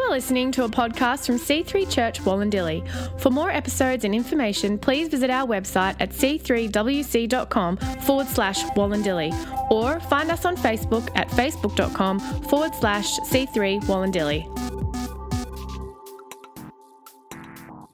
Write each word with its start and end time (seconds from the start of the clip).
You 0.00 0.06
are 0.06 0.12
listening 0.12 0.50
to 0.52 0.64
a 0.64 0.68
podcast 0.68 1.26
from 1.26 1.36
C3 1.36 1.88
Church 1.90 2.22
Wollondilly. 2.22 2.88
For 3.20 3.28
more 3.28 3.50
episodes 3.50 4.02
and 4.06 4.14
information, 4.14 4.78
please 4.78 5.08
visit 5.08 5.28
our 5.28 5.46
website 5.46 5.94
at 6.00 6.08
c3wc.com 6.08 7.76
forward 7.76 8.26
slash 8.26 8.64
Wollondilly 8.70 9.30
or 9.70 10.00
find 10.00 10.30
us 10.30 10.46
on 10.46 10.56
Facebook 10.56 11.10
at 11.16 11.28
facebook.com 11.28 12.18
forward 12.44 12.74
slash 12.76 13.18
C3 13.18 13.82
Wollondilly. 13.82 14.46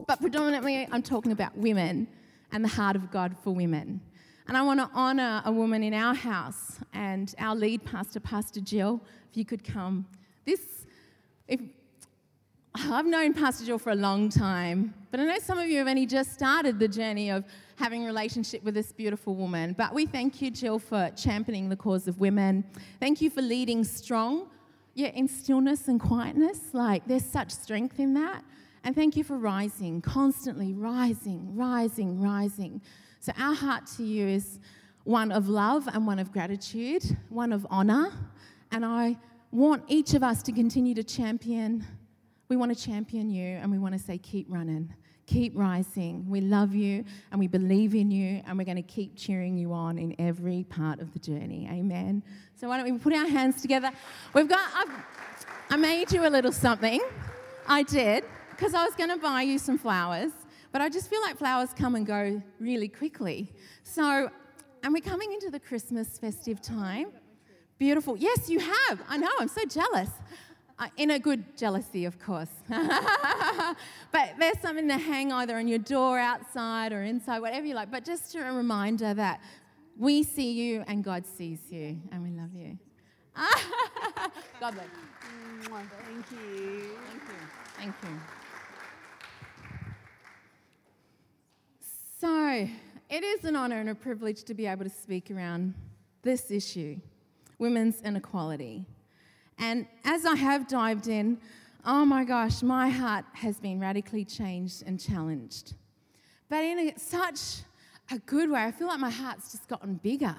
But 0.06 0.20
predominantly, 0.20 0.86
I'm 0.92 1.02
talking 1.02 1.32
about 1.32 1.58
women 1.58 2.06
and 2.52 2.62
the 2.62 2.68
heart 2.68 2.94
of 2.94 3.10
God 3.10 3.34
for 3.42 3.52
women. 3.52 4.00
And 4.46 4.56
I 4.56 4.62
want 4.62 4.78
to 4.78 4.88
honour 4.96 5.42
a 5.44 5.50
woman 5.50 5.82
in 5.82 5.92
our 5.92 6.14
house 6.14 6.78
and 6.94 7.34
our 7.40 7.56
lead 7.56 7.84
pastor, 7.84 8.20
Pastor 8.20 8.60
Jill. 8.60 9.00
If 9.28 9.36
you 9.36 9.44
could 9.44 9.64
come. 9.64 10.06
This, 10.44 10.60
if, 11.48 11.58
I've 12.78 13.06
known 13.06 13.32
Pastor 13.32 13.64
Jill 13.64 13.78
for 13.78 13.92
a 13.92 13.96
long 13.96 14.28
time, 14.28 14.92
but 15.10 15.18
I 15.18 15.24
know 15.24 15.38
some 15.38 15.58
of 15.58 15.66
you 15.66 15.78
have 15.78 15.88
only 15.88 16.04
just 16.04 16.34
started 16.34 16.78
the 16.78 16.88
journey 16.88 17.30
of 17.30 17.44
having 17.76 18.04
a 18.04 18.06
relationship 18.06 18.62
with 18.64 18.74
this 18.74 18.92
beautiful 18.92 19.34
woman. 19.34 19.74
But 19.78 19.94
we 19.94 20.04
thank 20.04 20.42
you, 20.42 20.50
Jill, 20.50 20.78
for 20.78 21.10
championing 21.16 21.70
the 21.70 21.76
cause 21.76 22.06
of 22.06 22.20
women. 22.20 22.64
Thank 23.00 23.22
you 23.22 23.30
for 23.30 23.40
leading 23.40 23.82
strong, 23.82 24.50
yeah, 24.92 25.08
in 25.08 25.26
stillness 25.26 25.88
and 25.88 25.98
quietness. 25.98 26.74
Like, 26.74 27.06
there's 27.06 27.24
such 27.24 27.50
strength 27.50 27.98
in 27.98 28.12
that. 28.14 28.44
And 28.84 28.94
thank 28.94 29.16
you 29.16 29.24
for 29.24 29.38
rising, 29.38 30.02
constantly 30.02 30.74
rising, 30.74 31.56
rising, 31.56 32.20
rising. 32.20 32.82
So, 33.20 33.32
our 33.38 33.54
heart 33.54 33.86
to 33.96 34.04
you 34.04 34.26
is 34.26 34.60
one 35.04 35.32
of 35.32 35.48
love 35.48 35.88
and 35.88 36.06
one 36.06 36.18
of 36.18 36.30
gratitude, 36.30 37.04
one 37.30 37.54
of 37.54 37.66
honor. 37.70 38.12
And 38.70 38.84
I 38.84 39.16
want 39.50 39.84
each 39.88 40.12
of 40.12 40.22
us 40.22 40.42
to 40.42 40.52
continue 40.52 40.94
to 40.94 41.02
champion. 41.02 41.86
We 42.48 42.56
want 42.56 42.76
to 42.76 42.80
champion 42.82 43.30
you 43.30 43.56
and 43.56 43.70
we 43.70 43.78
want 43.78 43.94
to 43.94 43.98
say, 43.98 44.18
keep 44.18 44.46
running, 44.48 44.94
keep 45.26 45.52
rising. 45.56 46.28
We 46.28 46.40
love 46.40 46.74
you 46.74 47.04
and 47.30 47.40
we 47.40 47.48
believe 47.48 47.94
in 47.94 48.10
you 48.10 48.42
and 48.46 48.56
we're 48.56 48.64
going 48.64 48.76
to 48.76 48.82
keep 48.82 49.16
cheering 49.16 49.56
you 49.56 49.72
on 49.72 49.98
in 49.98 50.14
every 50.18 50.64
part 50.64 51.00
of 51.00 51.12
the 51.12 51.18
journey. 51.18 51.68
Amen. 51.70 52.22
So, 52.54 52.68
why 52.68 52.76
don't 52.76 52.90
we 52.90 52.98
put 52.98 53.12
our 53.12 53.28
hands 53.28 53.60
together? 53.60 53.90
We've 54.32 54.48
got, 54.48 54.70
I've, 54.74 55.04
I 55.70 55.76
made 55.76 56.12
you 56.12 56.26
a 56.26 56.30
little 56.30 56.52
something. 56.52 57.00
I 57.66 57.82
did 57.82 58.24
because 58.50 58.74
I 58.74 58.84
was 58.84 58.94
going 58.94 59.10
to 59.10 59.18
buy 59.18 59.42
you 59.42 59.58
some 59.58 59.76
flowers, 59.76 60.30
but 60.70 60.80
I 60.80 60.88
just 60.88 61.10
feel 61.10 61.20
like 61.20 61.36
flowers 61.36 61.70
come 61.76 61.96
and 61.96 62.06
go 62.06 62.40
really 62.60 62.88
quickly. 62.88 63.52
So, 63.82 64.30
and 64.84 64.92
we're 64.92 65.00
coming 65.00 65.32
into 65.32 65.50
the 65.50 65.58
Christmas 65.60 66.16
festive 66.18 66.62
time. 66.62 67.08
Beautiful. 67.78 68.16
Yes, 68.16 68.48
you 68.48 68.60
have. 68.60 69.02
I 69.08 69.18
know, 69.18 69.30
I'm 69.38 69.48
so 69.48 69.64
jealous. 69.64 70.08
Uh, 70.78 70.88
in 70.98 71.12
a 71.12 71.18
good 71.18 71.56
jealousy, 71.56 72.04
of 72.04 72.18
course. 72.18 72.50
but 72.68 74.34
there's 74.38 74.58
something 74.60 74.86
to 74.88 74.98
hang 74.98 75.32
either 75.32 75.56
on 75.56 75.66
your 75.66 75.78
door 75.78 76.18
outside 76.18 76.92
or 76.92 77.02
inside, 77.02 77.38
whatever 77.38 77.64
you 77.64 77.74
like. 77.74 77.90
But 77.90 78.04
just 78.04 78.34
a 78.34 78.40
reminder 78.40 79.14
that 79.14 79.40
we 79.98 80.22
see 80.22 80.52
you 80.52 80.84
and 80.86 81.02
God 81.02 81.24
sees 81.26 81.60
you, 81.70 81.98
and 82.12 82.22
we 82.22 82.30
love 82.30 82.54
you. 82.54 82.78
God 84.60 84.74
bless. 84.74 84.86
Thank 85.62 86.30
you. 86.30 86.90
Thank 87.08 87.22
you. 87.22 87.38
Thank 87.78 87.94
you. 88.02 88.20
So, 92.20 92.68
it 93.08 93.24
is 93.24 93.44
an 93.44 93.56
honour 93.56 93.78
and 93.80 93.88
a 93.88 93.94
privilege 93.94 94.44
to 94.44 94.54
be 94.54 94.66
able 94.66 94.84
to 94.84 94.90
speak 94.90 95.30
around 95.30 95.74
this 96.22 96.50
issue 96.50 96.96
women's 97.58 98.02
inequality. 98.02 98.84
And 99.58 99.86
as 100.04 100.26
I 100.26 100.36
have 100.36 100.68
dived 100.68 101.08
in, 101.08 101.38
oh 101.84 102.04
my 102.04 102.24
gosh, 102.24 102.62
my 102.62 102.88
heart 102.88 103.24
has 103.34 103.58
been 103.58 103.80
radically 103.80 104.24
changed 104.24 104.82
and 104.86 105.00
challenged. 105.00 105.74
But 106.48 106.64
in 106.64 106.78
a, 106.78 106.98
such 106.98 107.62
a 108.10 108.18
good 108.18 108.50
way, 108.50 108.62
I 108.62 108.70
feel 108.72 108.88
like 108.88 109.00
my 109.00 109.10
heart's 109.10 109.52
just 109.52 109.68
gotten 109.68 109.94
bigger. 109.94 110.36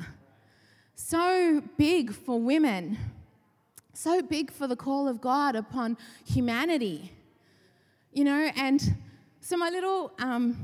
So 0.96 1.64
big 1.78 2.14
for 2.14 2.40
women, 2.40 2.97
so 3.94 4.22
big 4.22 4.52
for 4.52 4.68
the 4.68 4.75
call 4.75 5.08
of 5.08 5.22
God 5.22 5.56
upon 5.56 5.97
humanity. 6.25 7.12
You 8.14 8.24
know, 8.24 8.52
and 8.56 8.96
so 9.41 9.58
my 9.58 9.70
little 9.70 10.12
um, 10.20 10.58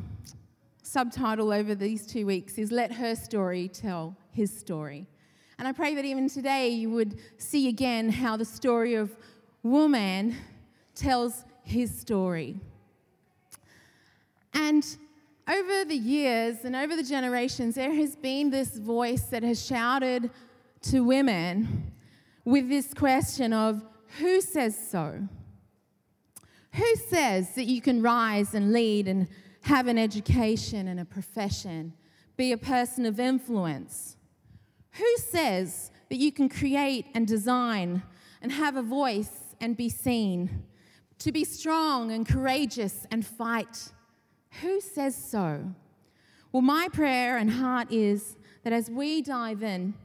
subtitle 0.82 1.52
over 1.52 1.76
these 1.76 2.06
two 2.06 2.26
weeks 2.26 2.58
is 2.58 2.72
Let 2.72 2.92
Her 2.94 3.16
Story 3.16 3.68
Tell 3.68 4.16
His 4.32 4.56
Story. 4.56 5.08
And 5.58 5.68
I 5.68 5.72
pray 5.72 5.96
that 5.96 6.06
even 6.06 6.30
today 6.30 6.70
you 6.70 6.90
would 6.92 7.20
see 7.38 7.68
again 7.68 8.10
how 8.10 8.38
the 8.38 8.46
story 8.46 8.96
of 8.96 9.16
woman 9.62 10.36
tells 10.96 11.46
his 11.64 11.98
story. 11.98 12.60
And 14.54 14.86
over 15.48 15.86
the 15.86 15.96
years 15.96 16.64
and 16.64 16.76
over 16.76 16.96
the 16.96 17.04
generations, 17.04 17.76
there 17.76 17.94
has 17.94 18.16
been 18.16 18.50
this 18.50 18.78
voice 18.78 19.24
that 19.24 19.44
has 19.44 19.66
shouted 19.66 20.30
to 20.84 21.02
women 21.02 21.92
with 22.46 22.70
this 22.70 22.94
question 22.94 23.54
of 23.54 23.82
who 24.20 24.42
says 24.42 24.78
so? 24.90 25.28
Who 26.74 26.96
says 26.96 27.56
that 27.56 27.66
you 27.66 27.82
can 27.82 28.02
rise 28.02 28.54
and 28.54 28.72
lead 28.74 29.08
and 29.08 29.28
have 29.62 29.88
an 29.88 29.98
education 29.98 30.88
and 30.88 31.00
a 31.00 31.06
profession, 31.06 31.94
be 32.36 32.52
a 32.52 32.58
person 32.58 33.06
of 33.06 33.20
influence? 33.20 34.18
Who 34.94 35.18
says 35.18 35.92
that 36.10 36.18
you 36.18 36.32
can 36.32 36.50
create 36.50 37.08
and 37.16 37.28
design 37.28 38.04
and 38.42 38.52
have 38.52 38.76
a 38.76 38.84
voice 38.84 39.56
and 39.60 39.76
be 39.76 39.90
seen? 39.90 40.64
To 41.20 41.32
be 41.32 41.44
strong 41.44 42.12
and 42.12 42.28
courageous 42.28 43.08
and 43.10 43.26
fight? 43.26 43.92
Who 44.62 44.80
says 44.82 45.16
so? 45.16 45.74
Well, 46.52 46.62
my 46.62 46.90
prayer 46.90 47.38
and 47.38 47.50
heart 47.50 47.92
is 47.92 48.36
that 48.64 48.74
as 48.74 48.90
we 48.90 49.24
dive 49.24 49.64
in, 49.64 49.96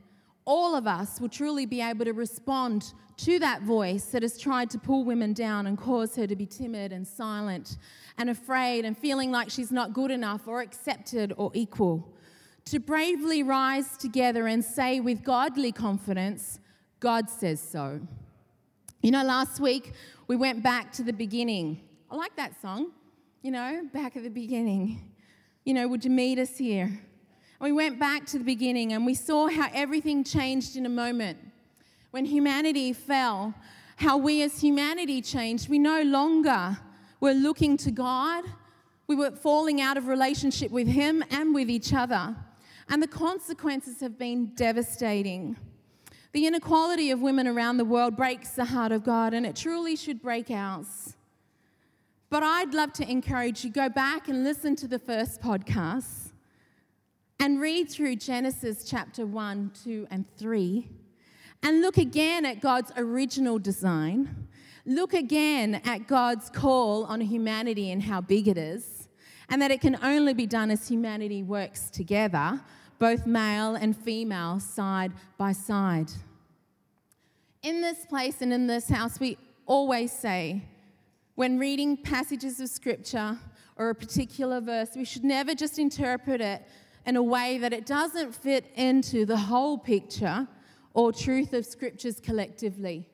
all 0.46 0.74
of 0.74 0.86
us 0.86 1.20
will 1.20 1.28
truly 1.28 1.66
be 1.66 1.82
able 1.82 2.06
to 2.06 2.14
respond 2.14 2.94
to 3.18 3.38
that 3.40 3.62
voice 3.62 4.06
that 4.06 4.22
has 4.22 4.38
tried 4.38 4.70
to 4.70 4.78
pull 4.78 5.04
women 5.04 5.34
down 5.34 5.66
and 5.66 5.76
cause 5.76 6.16
her 6.16 6.26
to 6.26 6.36
be 6.36 6.46
timid 6.46 6.92
and 6.92 7.06
silent 7.06 7.76
and 8.16 8.30
afraid 8.30 8.86
and 8.86 8.96
feeling 8.96 9.30
like 9.30 9.50
she's 9.50 9.70
not 9.70 9.92
good 9.92 10.10
enough 10.10 10.48
or 10.48 10.62
accepted 10.62 11.34
or 11.36 11.50
equal 11.52 12.08
to 12.70 12.78
bravely 12.78 13.42
rise 13.42 13.96
together 13.96 14.46
and 14.46 14.64
say 14.64 15.00
with 15.00 15.22
godly 15.22 15.72
confidence, 15.72 16.60
God 17.00 17.30
says 17.30 17.60
so. 17.60 18.00
You 19.02 19.10
know, 19.10 19.24
last 19.24 19.60
week 19.60 19.92
we 20.26 20.36
went 20.36 20.62
back 20.62 20.92
to 20.92 21.02
the 21.02 21.12
beginning. 21.12 21.80
I 22.10 22.16
like 22.16 22.36
that 22.36 22.60
song, 22.60 22.92
you 23.42 23.50
know, 23.50 23.88
back 23.92 24.16
at 24.16 24.22
the 24.22 24.30
beginning. 24.30 25.12
You 25.64 25.74
know, 25.74 25.88
would 25.88 26.04
you 26.04 26.10
meet 26.10 26.38
us 26.38 26.58
here? 26.58 26.98
We 27.60 27.72
went 27.72 27.98
back 27.98 28.26
to 28.26 28.38
the 28.38 28.44
beginning 28.44 28.92
and 28.92 29.06
we 29.06 29.14
saw 29.14 29.48
how 29.48 29.68
everything 29.72 30.22
changed 30.22 30.76
in 30.76 30.86
a 30.86 30.90
moment. 30.90 31.38
When 32.10 32.24
humanity 32.24 32.92
fell, 32.92 33.54
how 33.96 34.16
we 34.16 34.42
as 34.42 34.60
humanity 34.60 35.20
changed. 35.20 35.68
We 35.68 35.78
no 35.78 36.02
longer 36.02 36.78
were 37.20 37.32
looking 37.32 37.76
to 37.78 37.90
God, 37.90 38.44
we 39.08 39.16
were 39.16 39.32
falling 39.32 39.80
out 39.80 39.96
of 39.96 40.06
relationship 40.06 40.70
with 40.70 40.86
Him 40.86 41.24
and 41.30 41.54
with 41.54 41.68
each 41.68 41.92
other 41.92 42.36
and 42.88 43.02
the 43.02 43.08
consequences 43.08 44.00
have 44.00 44.18
been 44.18 44.52
devastating. 44.54 45.56
The 46.32 46.46
inequality 46.46 47.10
of 47.10 47.20
women 47.20 47.46
around 47.46 47.78
the 47.78 47.84
world 47.84 48.16
breaks 48.16 48.50
the 48.50 48.66
heart 48.66 48.92
of 48.92 49.04
God, 49.04 49.34
and 49.34 49.46
it 49.46 49.56
truly 49.56 49.96
should 49.96 50.22
break 50.22 50.50
ours. 50.50 51.16
But 52.30 52.42
I'd 52.42 52.74
love 52.74 52.92
to 52.94 53.10
encourage 53.10 53.64
you 53.64 53.70
go 53.70 53.88
back 53.88 54.28
and 54.28 54.44
listen 54.44 54.76
to 54.76 54.88
the 54.88 54.98
first 54.98 55.40
podcast 55.40 56.32
and 57.40 57.60
read 57.60 57.90
through 57.90 58.16
Genesis 58.16 58.84
chapter 58.84 59.24
1, 59.24 59.72
2, 59.84 60.08
and 60.10 60.26
3 60.36 60.88
and 61.62 61.82
look 61.82 61.96
again 61.96 62.44
at 62.44 62.60
God's 62.60 62.92
original 62.96 63.58
design. 63.58 64.48
Look 64.86 65.12
again 65.12 65.80
at 65.84 66.06
God's 66.06 66.50
call 66.50 67.04
on 67.04 67.20
humanity 67.20 67.90
and 67.90 68.02
how 68.02 68.20
big 68.20 68.48
it 68.48 68.56
is, 68.56 69.08
and 69.48 69.60
that 69.60 69.70
it 69.70 69.80
can 69.80 69.98
only 70.02 70.34
be 70.34 70.46
done 70.46 70.70
as 70.70 70.88
humanity 70.88 71.42
works 71.42 71.90
together 71.90 72.60
both 72.98 73.26
male 73.26 73.74
and 73.74 73.96
female, 73.96 74.60
side 74.60 75.12
by 75.36 75.52
side. 75.52 76.10
In 77.62 77.80
this 77.80 78.04
place 78.06 78.40
and 78.40 78.52
in 78.52 78.66
this 78.66 78.88
house, 78.88 79.20
we 79.20 79.36
always 79.66 80.12
say, 80.12 80.62
when 81.34 81.58
reading 81.58 81.96
passages 81.96 82.60
of 82.60 82.68
scripture 82.68 83.38
or 83.76 83.90
a 83.90 83.94
particular 83.94 84.60
verse, 84.60 84.90
we 84.96 85.04
should 85.04 85.24
never 85.24 85.54
just 85.54 85.78
interpret 85.78 86.40
it 86.40 86.62
in 87.06 87.16
a 87.16 87.22
way 87.22 87.58
that 87.58 87.72
it 87.72 87.86
doesn't 87.86 88.34
fit 88.34 88.70
into 88.74 89.24
the 89.24 89.36
whole 89.36 89.78
picture 89.78 90.46
or 90.94 91.12
truth 91.12 91.52
of 91.52 91.64
scriptures 91.64 92.20
collectively. 92.20 93.08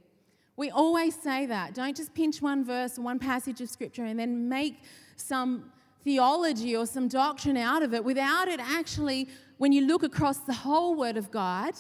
We 0.56 0.70
always 0.70 1.14
say 1.14 1.46
that. 1.46 1.74
Don't 1.74 1.96
just 1.96 2.14
pinch 2.14 2.40
one 2.40 2.64
verse 2.64 2.98
one 2.98 3.18
passage 3.18 3.60
of 3.60 3.68
scripture 3.68 4.04
and 4.04 4.18
then 4.18 4.48
make 4.48 4.82
some 5.16 5.70
theology 6.02 6.76
or 6.76 6.86
some 6.86 7.08
doctrine 7.08 7.56
out 7.56 7.82
of 7.82 7.94
it 7.94 8.04
without 8.04 8.48
it 8.48 8.60
actually 8.60 9.28
when 9.58 9.72
you 9.72 9.86
look 9.86 10.02
across 10.02 10.38
the 10.38 10.52
whole 10.52 10.94
Word 10.94 11.16
of 11.16 11.30
God, 11.30 11.74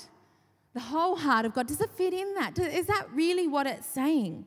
the 0.74 0.80
whole 0.80 1.16
heart 1.16 1.46
of 1.46 1.54
God, 1.54 1.66
does 1.66 1.80
it 1.80 1.90
fit 1.90 2.12
in 2.12 2.34
that? 2.34 2.58
Is 2.58 2.86
that 2.86 3.06
really 3.12 3.46
what 3.46 3.66
it's 3.66 3.86
saying? 3.86 4.44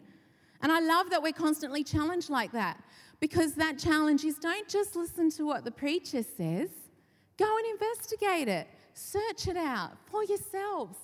And 0.62 0.72
I 0.72 0.80
love 0.80 1.10
that 1.10 1.22
we're 1.22 1.34
constantly 1.34 1.84
challenged 1.84 2.30
like 2.30 2.52
that 2.52 2.82
because 3.20 3.54
that 3.56 3.78
challenge 3.78 4.24
is 4.24 4.38
don't 4.38 4.68
just 4.68 4.96
listen 4.96 5.30
to 5.32 5.46
what 5.46 5.64
the 5.64 5.72
preacher 5.72 6.24
says, 6.24 6.70
go 7.38 7.58
and 7.58 7.66
investigate 7.72 8.48
it, 8.48 8.68
search 8.94 9.48
it 9.48 9.58
out 9.58 9.92
for 10.06 10.24
yourselves. 10.24 10.98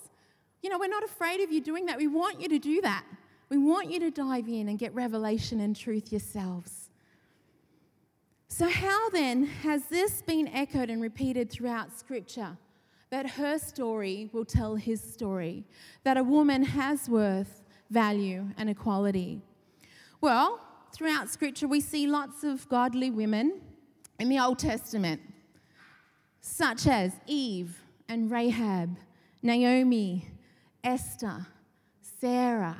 You 0.62 0.70
know, 0.70 0.78
we're 0.78 0.88
not 0.88 1.04
afraid 1.04 1.40
of 1.40 1.52
you 1.52 1.60
doing 1.60 1.86
that. 1.86 1.98
We 1.98 2.06
want 2.06 2.40
you 2.40 2.48
to 2.48 2.58
do 2.58 2.80
that. 2.82 3.04
We 3.48 3.58
want 3.58 3.90
you 3.90 4.00
to 4.00 4.10
dive 4.10 4.48
in 4.48 4.68
and 4.68 4.78
get 4.78 4.94
revelation 4.94 5.60
and 5.60 5.76
truth 5.76 6.10
yourselves. 6.10 6.83
So, 8.48 8.68
how 8.68 9.10
then 9.10 9.44
has 9.44 9.86
this 9.86 10.22
been 10.22 10.48
echoed 10.48 10.90
and 10.90 11.02
repeated 11.02 11.50
throughout 11.50 11.98
Scripture? 11.98 12.56
That 13.10 13.30
her 13.30 13.58
story 13.58 14.28
will 14.32 14.44
tell 14.44 14.76
his 14.76 15.00
story, 15.00 15.64
that 16.04 16.16
a 16.16 16.24
woman 16.24 16.62
has 16.62 17.08
worth, 17.08 17.62
value, 17.90 18.46
and 18.56 18.70
equality. 18.70 19.40
Well, 20.20 20.60
throughout 20.92 21.28
Scripture, 21.28 21.68
we 21.68 21.80
see 21.80 22.06
lots 22.06 22.44
of 22.44 22.68
godly 22.68 23.10
women 23.10 23.60
in 24.18 24.28
the 24.28 24.38
Old 24.38 24.58
Testament, 24.58 25.20
such 26.40 26.86
as 26.86 27.12
Eve 27.26 27.82
and 28.08 28.30
Rahab, 28.30 28.96
Naomi, 29.42 30.28
Esther, 30.82 31.46
Sarah, 32.20 32.76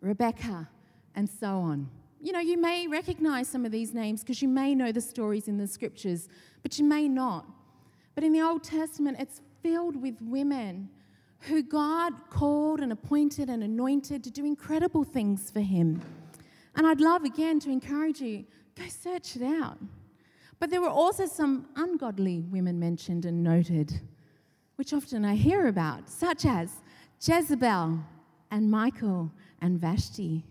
Rebecca, 0.00 0.68
and 1.14 1.28
so 1.28 1.58
on. 1.58 1.88
You 2.22 2.32
know, 2.32 2.40
you 2.40 2.58
may 2.58 2.86
recognize 2.86 3.48
some 3.48 3.64
of 3.64 3.72
these 3.72 3.94
names 3.94 4.20
because 4.20 4.42
you 4.42 4.48
may 4.48 4.74
know 4.74 4.92
the 4.92 5.00
stories 5.00 5.48
in 5.48 5.56
the 5.56 5.66
scriptures, 5.66 6.28
but 6.62 6.78
you 6.78 6.84
may 6.84 7.08
not. 7.08 7.46
But 8.14 8.24
in 8.24 8.32
the 8.32 8.42
Old 8.42 8.62
Testament, 8.62 9.16
it's 9.18 9.40
filled 9.62 10.00
with 10.00 10.20
women 10.20 10.90
who 11.40 11.62
God 11.62 12.12
called 12.28 12.80
and 12.80 12.92
appointed 12.92 13.48
and 13.48 13.62
anointed 13.62 14.22
to 14.24 14.30
do 14.30 14.44
incredible 14.44 15.04
things 15.04 15.50
for 15.50 15.60
Him. 15.60 16.02
And 16.76 16.86
I'd 16.86 17.00
love 17.00 17.24
again 17.24 17.58
to 17.60 17.70
encourage 17.70 18.20
you 18.20 18.44
go 18.76 18.84
search 18.88 19.36
it 19.36 19.42
out. 19.42 19.78
But 20.58 20.68
there 20.68 20.82
were 20.82 20.90
also 20.90 21.26
some 21.26 21.68
ungodly 21.76 22.40
women 22.40 22.78
mentioned 22.78 23.24
and 23.24 23.42
noted, 23.42 24.00
which 24.76 24.92
often 24.92 25.24
I 25.24 25.34
hear 25.34 25.68
about, 25.68 26.08
such 26.08 26.44
as 26.44 26.70
Jezebel 27.22 27.98
and 28.50 28.70
Michal 28.70 29.32
and 29.62 29.80
Vashti. 29.80 30.44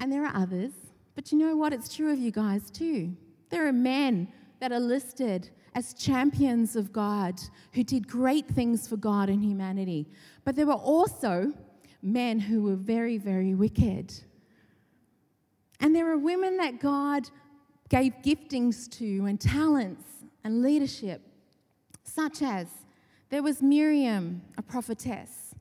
And 0.00 0.10
there 0.10 0.24
are 0.24 0.34
others, 0.34 0.72
but 1.14 1.30
you 1.30 1.38
know 1.38 1.54
what? 1.56 1.72
It's 1.72 1.94
true 1.94 2.10
of 2.10 2.18
you 2.18 2.30
guys 2.32 2.70
too. 2.70 3.14
There 3.50 3.68
are 3.68 3.72
men 3.72 4.28
that 4.58 4.72
are 4.72 4.80
listed 4.80 5.50
as 5.74 5.94
champions 5.94 6.74
of 6.74 6.92
God 6.92 7.40
who 7.74 7.84
did 7.84 8.08
great 8.08 8.48
things 8.48 8.88
for 8.88 8.96
God 8.96 9.28
and 9.28 9.44
humanity. 9.44 10.08
But 10.44 10.56
there 10.56 10.66
were 10.66 10.72
also 10.72 11.52
men 12.02 12.40
who 12.40 12.62
were 12.62 12.76
very, 12.76 13.18
very 13.18 13.54
wicked. 13.54 14.12
And 15.80 15.94
there 15.94 16.10
are 16.10 16.18
women 16.18 16.56
that 16.56 16.80
God 16.80 17.28
gave 17.88 18.14
giftings 18.24 18.90
to 18.98 19.26
and 19.26 19.40
talents 19.40 20.04
and 20.44 20.62
leadership, 20.62 21.20
such 22.04 22.42
as 22.42 22.68
there 23.28 23.42
was 23.42 23.62
Miriam, 23.62 24.42
a 24.56 24.62
prophetess, 24.62 25.54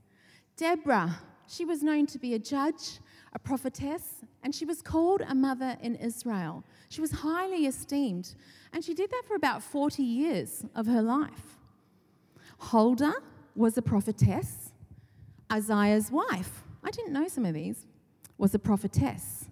Deborah, 0.56 1.20
she 1.48 1.66
was 1.66 1.82
known 1.82 2.06
to 2.08 2.20
be 2.20 2.34
a 2.34 2.40
judge, 2.40 3.00
a 3.34 3.40
prophetess, 3.40 4.26
and 4.44 4.54
she 4.54 4.66
was 4.66 4.82
called 4.82 5.22
a 5.28 5.36
mother 5.36 5.78
in 5.82 5.96
Israel. 5.96 6.64
She 6.90 7.02
was 7.02 7.12
highly 7.12 7.66
esteemed, 7.66 8.36
and 8.74 8.84
she 8.84 8.94
did 8.94 9.12
that 9.12 9.24
for 9.28 9.36
about 9.36 9.62
40 9.62 10.04
years 10.04 10.66
of 10.76 10.88
her 10.88 11.02
life. 11.02 11.58
Huldah 12.60 13.16
was 13.56 13.78
a 13.78 13.82
prophetess. 13.82 14.74
Isaiah's 15.52 16.12
wife, 16.12 16.64
I 16.84 16.92
didn't 16.92 17.14
know 17.14 17.28
some 17.28 17.46
of 17.46 17.54
these, 17.54 17.86
was 18.38 18.54
a 18.54 18.60
prophetess. 18.60 19.50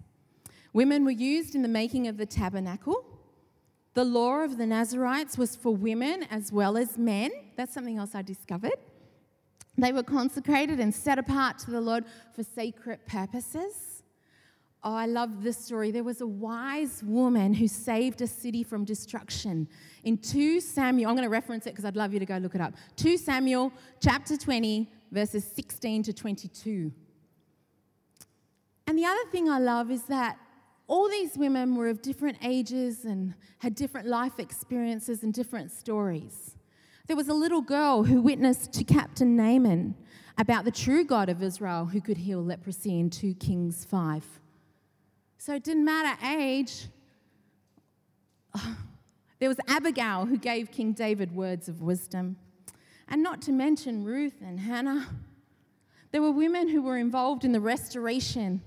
Women 0.72 1.04
were 1.04 1.10
used 1.10 1.54
in 1.54 1.62
the 1.62 1.68
making 1.68 2.06
of 2.06 2.16
the 2.16 2.26
tabernacle. 2.26 3.04
The 3.94 4.04
law 4.04 4.44
of 4.44 4.58
the 4.58 4.66
Nazarites 4.66 5.36
was 5.36 5.56
for 5.56 5.74
women 5.74 6.24
as 6.30 6.52
well 6.52 6.76
as 6.76 6.96
men. 6.96 7.30
That's 7.56 7.74
something 7.74 7.98
else 7.98 8.14
I 8.14 8.22
discovered. 8.22 8.76
They 9.78 9.92
were 9.92 10.02
consecrated 10.02 10.80
and 10.80 10.92
set 10.92 11.18
apart 11.18 11.58
to 11.60 11.70
the 11.70 11.80
Lord 11.80 12.04
for 12.34 12.42
sacred 12.42 13.06
purposes. 13.06 14.02
Oh, 14.82 14.94
I 14.94 15.06
love 15.06 15.42
this 15.42 15.56
story. 15.56 15.92
There 15.92 16.04
was 16.04 16.20
a 16.20 16.26
wise 16.26 17.02
woman 17.04 17.54
who 17.54 17.68
saved 17.68 18.20
a 18.20 18.26
city 18.26 18.64
from 18.64 18.84
destruction. 18.84 19.68
In 20.02 20.18
2 20.18 20.60
Samuel, 20.60 21.08
I'm 21.08 21.16
going 21.16 21.26
to 21.26 21.30
reference 21.30 21.66
it 21.66 21.70
because 21.70 21.84
I'd 21.84 21.96
love 21.96 22.12
you 22.12 22.18
to 22.18 22.26
go 22.26 22.38
look 22.38 22.54
it 22.56 22.60
up. 22.60 22.74
2 22.96 23.16
Samuel 23.16 23.72
chapter 24.00 24.36
20, 24.36 24.90
verses 25.12 25.44
16 25.44 26.04
to 26.04 26.12
22. 26.12 26.92
And 28.88 28.98
the 28.98 29.04
other 29.04 29.30
thing 29.30 29.48
I 29.48 29.58
love 29.58 29.90
is 29.90 30.02
that 30.04 30.38
all 30.88 31.08
these 31.08 31.36
women 31.36 31.76
were 31.76 31.88
of 31.88 32.02
different 32.02 32.38
ages 32.42 33.04
and 33.04 33.34
had 33.58 33.74
different 33.74 34.08
life 34.08 34.38
experiences 34.38 35.22
and 35.22 35.32
different 35.32 35.70
stories. 35.70 36.56
There 37.08 37.16
was 37.16 37.28
a 37.28 37.34
little 37.34 37.62
girl 37.62 38.04
who 38.04 38.20
witnessed 38.20 38.74
to 38.74 38.84
Captain 38.84 39.34
Naaman 39.34 39.94
about 40.36 40.66
the 40.66 40.70
true 40.70 41.06
God 41.06 41.30
of 41.30 41.42
Israel 41.42 41.86
who 41.86 42.02
could 42.02 42.18
heal 42.18 42.44
leprosy 42.44 43.00
in 43.00 43.08
2 43.08 43.32
Kings 43.36 43.86
5. 43.86 44.22
So 45.38 45.54
it 45.54 45.64
didn't 45.64 45.84
matter 45.84 46.16
age. 46.24 46.88
There 49.40 49.48
was 49.48 49.58
Abigail 49.68 50.26
who 50.26 50.36
gave 50.36 50.72
King 50.72 50.92
David 50.92 51.30
words 51.30 51.68
of 51.68 51.80
wisdom. 51.80 52.38
And 53.06 53.22
not 53.22 53.40
to 53.42 53.52
mention 53.52 54.02
Ruth 54.02 54.42
and 54.42 54.58
Hannah. 54.58 55.06
There 56.10 56.20
were 56.20 56.32
women 56.32 56.66
who 56.68 56.82
were 56.82 56.96
involved 56.96 57.44
in 57.44 57.52
the 57.52 57.60
restoration 57.60 58.62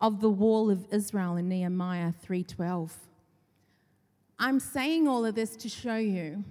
of 0.00 0.22
the 0.22 0.30
wall 0.30 0.70
of 0.70 0.86
Israel 0.90 1.36
in 1.36 1.46
Nehemiah 1.50 2.10
3:12. 2.10 2.90
I'm 4.38 4.58
saying 4.58 5.06
all 5.06 5.26
of 5.26 5.34
this 5.34 5.56
to 5.56 5.68
show 5.68 5.96
you 5.96 6.42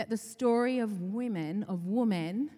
that 0.00 0.08
the 0.08 0.16
story 0.16 0.78
of 0.78 1.02
women, 1.02 1.62
of 1.64 1.84
women, 1.84 2.48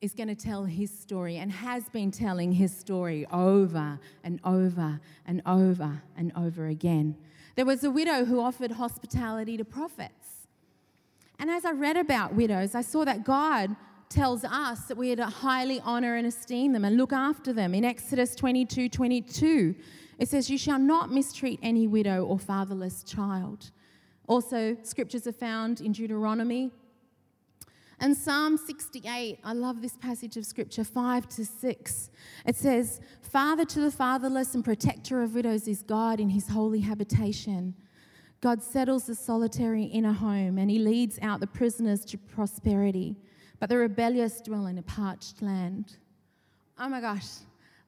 is 0.00 0.14
going 0.14 0.28
to 0.28 0.34
tell 0.34 0.64
his 0.64 0.90
story 0.90 1.36
and 1.36 1.52
has 1.52 1.86
been 1.90 2.10
telling 2.10 2.50
his 2.50 2.74
story 2.74 3.26
over 3.30 4.00
and 4.24 4.40
over 4.42 4.98
and 5.26 5.42
over 5.44 6.02
and 6.16 6.32
over 6.34 6.68
again. 6.68 7.14
There 7.56 7.66
was 7.66 7.84
a 7.84 7.90
widow 7.90 8.24
who 8.24 8.40
offered 8.40 8.72
hospitality 8.72 9.58
to 9.58 9.66
prophets. 9.66 10.48
And 11.38 11.50
as 11.50 11.66
I 11.66 11.72
read 11.72 11.98
about 11.98 12.32
widows, 12.32 12.74
I 12.74 12.80
saw 12.80 13.04
that 13.04 13.22
God 13.22 13.76
tells 14.08 14.42
us 14.42 14.86
that 14.86 14.96
we 14.96 15.12
are 15.12 15.16
to 15.16 15.26
highly 15.26 15.78
honor 15.80 16.16
and 16.16 16.26
esteem 16.26 16.72
them 16.72 16.86
and 16.86 16.96
look 16.96 17.12
after 17.12 17.52
them. 17.52 17.74
In 17.74 17.84
Exodus 17.84 18.34
22 18.34 18.88
22, 18.88 19.74
it 20.18 20.26
says, 20.26 20.48
You 20.48 20.56
shall 20.56 20.78
not 20.78 21.12
mistreat 21.12 21.60
any 21.62 21.86
widow 21.86 22.24
or 22.24 22.38
fatherless 22.38 23.02
child. 23.02 23.72
Also, 24.28 24.76
scriptures 24.82 25.26
are 25.26 25.32
found 25.32 25.80
in 25.80 25.92
Deuteronomy. 25.92 26.70
And 28.00 28.16
Psalm 28.16 28.56
68, 28.56 29.38
I 29.44 29.52
love 29.52 29.80
this 29.80 29.96
passage 29.96 30.36
of 30.36 30.44
scripture, 30.44 30.82
5 30.82 31.28
to 31.28 31.44
6. 31.44 32.10
It 32.46 32.56
says, 32.56 33.00
Father 33.20 33.64
to 33.64 33.80
the 33.80 33.90
fatherless 33.92 34.54
and 34.54 34.64
protector 34.64 35.22
of 35.22 35.34
widows 35.34 35.68
is 35.68 35.82
God 35.82 36.18
in 36.18 36.28
his 36.28 36.48
holy 36.48 36.80
habitation. 36.80 37.74
God 38.40 38.60
settles 38.60 39.04
the 39.04 39.14
solitary 39.14 39.84
in 39.84 40.04
a 40.04 40.12
home 40.12 40.58
and 40.58 40.68
he 40.68 40.80
leads 40.80 41.20
out 41.22 41.38
the 41.38 41.46
prisoners 41.46 42.04
to 42.06 42.18
prosperity, 42.18 43.16
but 43.60 43.68
the 43.68 43.76
rebellious 43.76 44.40
dwell 44.40 44.66
in 44.66 44.78
a 44.78 44.82
parched 44.82 45.40
land. 45.40 45.98
Oh 46.80 46.88
my 46.88 47.00
gosh, 47.00 47.28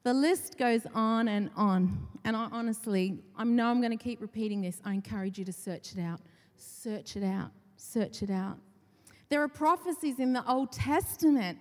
the 0.05 0.13
list 0.13 0.59
goes 0.59 0.81
on 0.93 1.27
and 1.27 1.49
on. 1.57 2.07
And 2.23 2.37
I 2.37 2.47
honestly, 2.51 3.17
I 3.35 3.43
know 3.43 3.69
I'm 3.69 3.81
going 3.81 3.97
to 3.97 4.01
keep 4.01 4.21
repeating 4.21 4.61
this. 4.61 4.79
I 4.85 4.93
encourage 4.93 5.39
you 5.39 5.45
to 5.45 5.51
search 5.51 5.93
it 5.93 5.99
out. 5.99 6.21
Search 6.55 7.17
it 7.17 7.23
out. 7.23 7.49
Search 7.75 8.21
it 8.21 8.29
out. 8.29 8.57
There 9.29 9.41
are 9.41 9.47
prophecies 9.47 10.19
in 10.19 10.31
the 10.31 10.47
Old 10.47 10.71
Testament, 10.71 11.57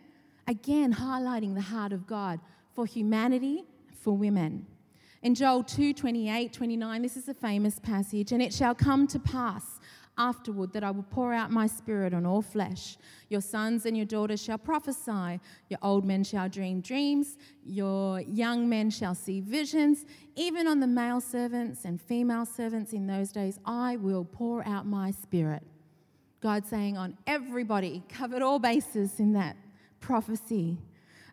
again, 0.47 0.93
highlighting 0.93 1.55
the 1.55 1.63
heart 1.63 1.95
of 1.95 2.07
God 2.07 2.39
for 2.75 2.85
humanity, 2.85 3.65
for 3.99 4.15
women. 4.15 4.67
In 5.23 5.35
Joel 5.35 5.65
2 5.65 5.95
28, 5.95 6.53
29, 6.53 7.01
this 7.01 7.17
is 7.17 7.31
a 7.31 7.35
famous 7.35 7.79
passage, 7.79 8.31
and 8.31 8.43
it 8.43 8.53
shall 8.53 8.75
come 8.75 9.07
to 9.07 9.19
pass 9.19 9.81
afterward 10.19 10.73
that 10.73 10.85
I 10.85 10.91
will 10.91 11.05
pour 11.05 11.33
out 11.33 11.51
my 11.51 11.67
spirit 11.67 12.15
on 12.15 12.25
all 12.27 12.43
flesh. 12.43 12.97
Your 13.29 13.41
sons 13.41 13.87
and 13.87 13.97
your 13.97 14.07
daughters 14.07 14.43
shall 14.43 14.59
prophesy, 14.59 15.41
your 15.69 15.79
old 15.83 16.05
men 16.05 16.25
shall 16.25 16.49
dream 16.49 16.81
dreams, 16.81 17.37
your 17.65 18.21
young 18.21 18.69
men 18.69 18.91
shall 18.91 19.15
see 19.15 19.41
visions. 19.41 20.05
Even 20.37 20.67
on 20.67 20.81
the 20.81 20.87
male 20.87 21.21
servants 21.21 21.85
and 21.85 22.01
female 22.01 22.47
servants 22.47 22.93
in 22.93 23.07
those 23.07 23.33
days, 23.33 23.59
I 23.65 23.97
will 23.97 24.25
pour 24.25 24.67
out 24.67 24.87
my 24.87 25.11
spirit. 25.11 25.63
God 26.41 26.67
saying 26.67 26.97
on 26.97 27.17
everybody, 27.27 28.03
covered 28.09 28.43
all 28.43 28.59
bases 28.59 29.19
in 29.19 29.33
that 29.33 29.57
prophecy. 30.01 30.79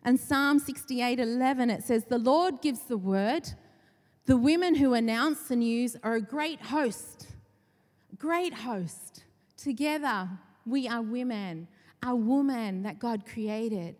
And 0.04 0.18
Psalm 0.18 0.58
68 0.58 1.20
11, 1.20 1.70
it 1.70 1.84
says, 1.84 2.04
The 2.06 2.18
Lord 2.18 2.60
gives 2.62 2.80
the 2.80 2.96
word. 2.96 3.48
The 4.24 4.36
women 4.36 4.76
who 4.76 4.94
announce 4.94 5.48
the 5.48 5.56
news 5.56 5.96
are 6.02 6.14
a 6.14 6.20
great 6.20 6.62
host 6.62 7.26
great 8.22 8.54
host. 8.54 9.24
Together, 9.56 10.28
we 10.64 10.86
are 10.86 11.02
women, 11.02 11.66
a 12.04 12.14
woman 12.14 12.84
that 12.84 13.00
God 13.00 13.26
created. 13.26 13.96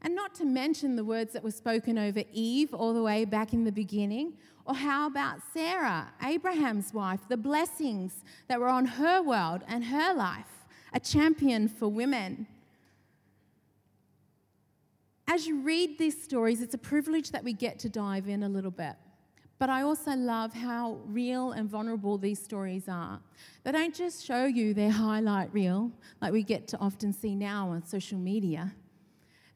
And 0.00 0.14
not 0.14 0.32
to 0.36 0.44
mention 0.44 0.94
the 0.94 1.04
words 1.04 1.32
that 1.32 1.42
were 1.42 1.50
spoken 1.50 1.98
over 1.98 2.22
Eve 2.32 2.72
all 2.72 2.94
the 2.94 3.02
way 3.02 3.24
back 3.24 3.52
in 3.52 3.64
the 3.64 3.72
beginning. 3.72 4.34
Or 4.64 4.76
how 4.76 5.08
about 5.08 5.40
Sarah, 5.52 6.12
Abraham's 6.24 6.94
wife, 6.94 7.18
the 7.28 7.36
blessings 7.36 8.22
that 8.46 8.60
were 8.60 8.68
on 8.68 8.86
her 8.86 9.20
world 9.20 9.62
and 9.66 9.86
her 9.86 10.14
life, 10.14 10.68
a 10.92 11.00
champion 11.00 11.66
for 11.66 11.88
women. 11.88 12.46
As 15.26 15.48
you 15.48 15.62
read 15.62 15.98
these 15.98 16.22
stories, 16.22 16.62
it's 16.62 16.74
a 16.74 16.78
privilege 16.78 17.32
that 17.32 17.42
we 17.42 17.54
get 17.54 17.80
to 17.80 17.88
dive 17.88 18.28
in 18.28 18.44
a 18.44 18.48
little 18.48 18.70
bit. 18.70 18.94
But 19.58 19.70
I 19.70 19.82
also 19.82 20.12
love 20.12 20.52
how 20.52 21.00
real 21.06 21.50
and 21.52 21.68
vulnerable 21.68 22.16
these 22.16 22.38
stories 22.42 22.88
are. 22.88 23.20
They 23.64 23.72
don't 23.72 23.94
just 23.94 24.24
show 24.24 24.44
you 24.44 24.72
their 24.72 24.90
highlight 24.90 25.52
reel, 25.52 25.90
like 26.22 26.32
we 26.32 26.44
get 26.44 26.68
to 26.68 26.78
often 26.78 27.12
see 27.12 27.34
now 27.34 27.70
on 27.70 27.84
social 27.84 28.18
media. 28.18 28.72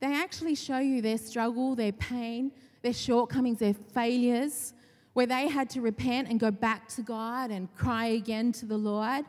They 0.00 0.12
actually 0.12 0.56
show 0.56 0.78
you 0.78 1.00
their 1.00 1.18
struggle, 1.18 1.76
their 1.76 1.92
pain, 1.92 2.50
their 2.82 2.92
shortcomings, 2.92 3.60
their 3.60 3.74
failures, 3.74 4.74
where 5.12 5.26
they 5.26 5.46
had 5.46 5.70
to 5.70 5.80
repent 5.80 6.28
and 6.28 6.40
go 6.40 6.50
back 6.50 6.88
to 6.88 7.02
God 7.02 7.52
and 7.52 7.72
cry 7.76 8.06
again 8.06 8.50
to 8.52 8.66
the 8.66 8.76
Lord. 8.76 9.24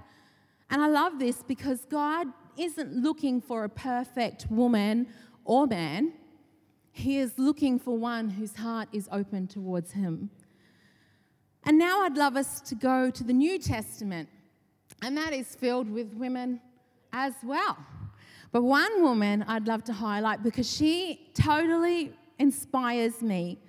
And 0.72 0.82
I 0.82 0.88
love 0.88 1.20
this 1.20 1.44
because 1.44 1.86
God 1.86 2.28
isn't 2.58 2.92
looking 2.96 3.42
for 3.42 3.64
a 3.64 3.70
perfect 3.70 4.48
woman 4.50 5.08
or 5.46 5.68
man. 5.68 6.14
He 6.92 7.18
is 7.18 7.38
looking 7.38 7.78
for 7.78 7.96
one 7.96 8.30
whose 8.30 8.56
heart 8.56 8.88
is 8.92 9.08
open 9.12 9.48
towards 9.48 9.92
Him. 9.92 10.32
And 11.66 11.78
now 11.78 12.02
I'd 12.04 12.18
love 12.18 12.36
us 12.36 12.60
to 12.62 12.76
go 12.76 13.10
to 13.10 13.24
the 13.24 13.34
New 13.34 13.58
Testament, 13.58 14.28
and 15.02 15.18
that 15.18 15.32
is 15.34 15.56
filled 15.56 15.90
with 15.90 16.14
women 16.14 16.60
as 17.14 17.34
well. 17.44 17.78
But 18.52 18.64
one 18.64 19.02
woman 19.02 19.44
I'd 19.48 19.66
love 19.66 19.84
to 19.86 19.94
highlight 19.94 20.44
because 20.44 20.72
she 20.72 21.32
totally 21.34 22.14
inspires 22.38 23.22
me 23.22 23.60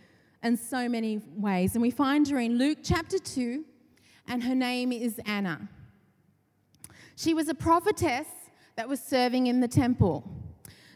in 0.42 0.56
so 0.56 0.88
many 0.88 1.22
ways. 1.36 1.74
And 1.74 1.82
we 1.82 1.90
find 1.90 2.28
her 2.28 2.38
in 2.38 2.58
Luke 2.58 2.78
chapter 2.82 3.18
2, 3.18 3.64
and 4.28 4.42
her 4.42 4.54
name 4.54 4.90
is 4.92 5.20
Anna. 5.24 5.68
She 7.16 7.32
was 7.32 7.48
a 7.48 7.54
prophetess 7.54 8.26
that 8.76 8.88
was 8.88 9.00
serving 9.00 9.46
in 9.46 9.60
the 9.60 9.68
temple. 9.68 10.24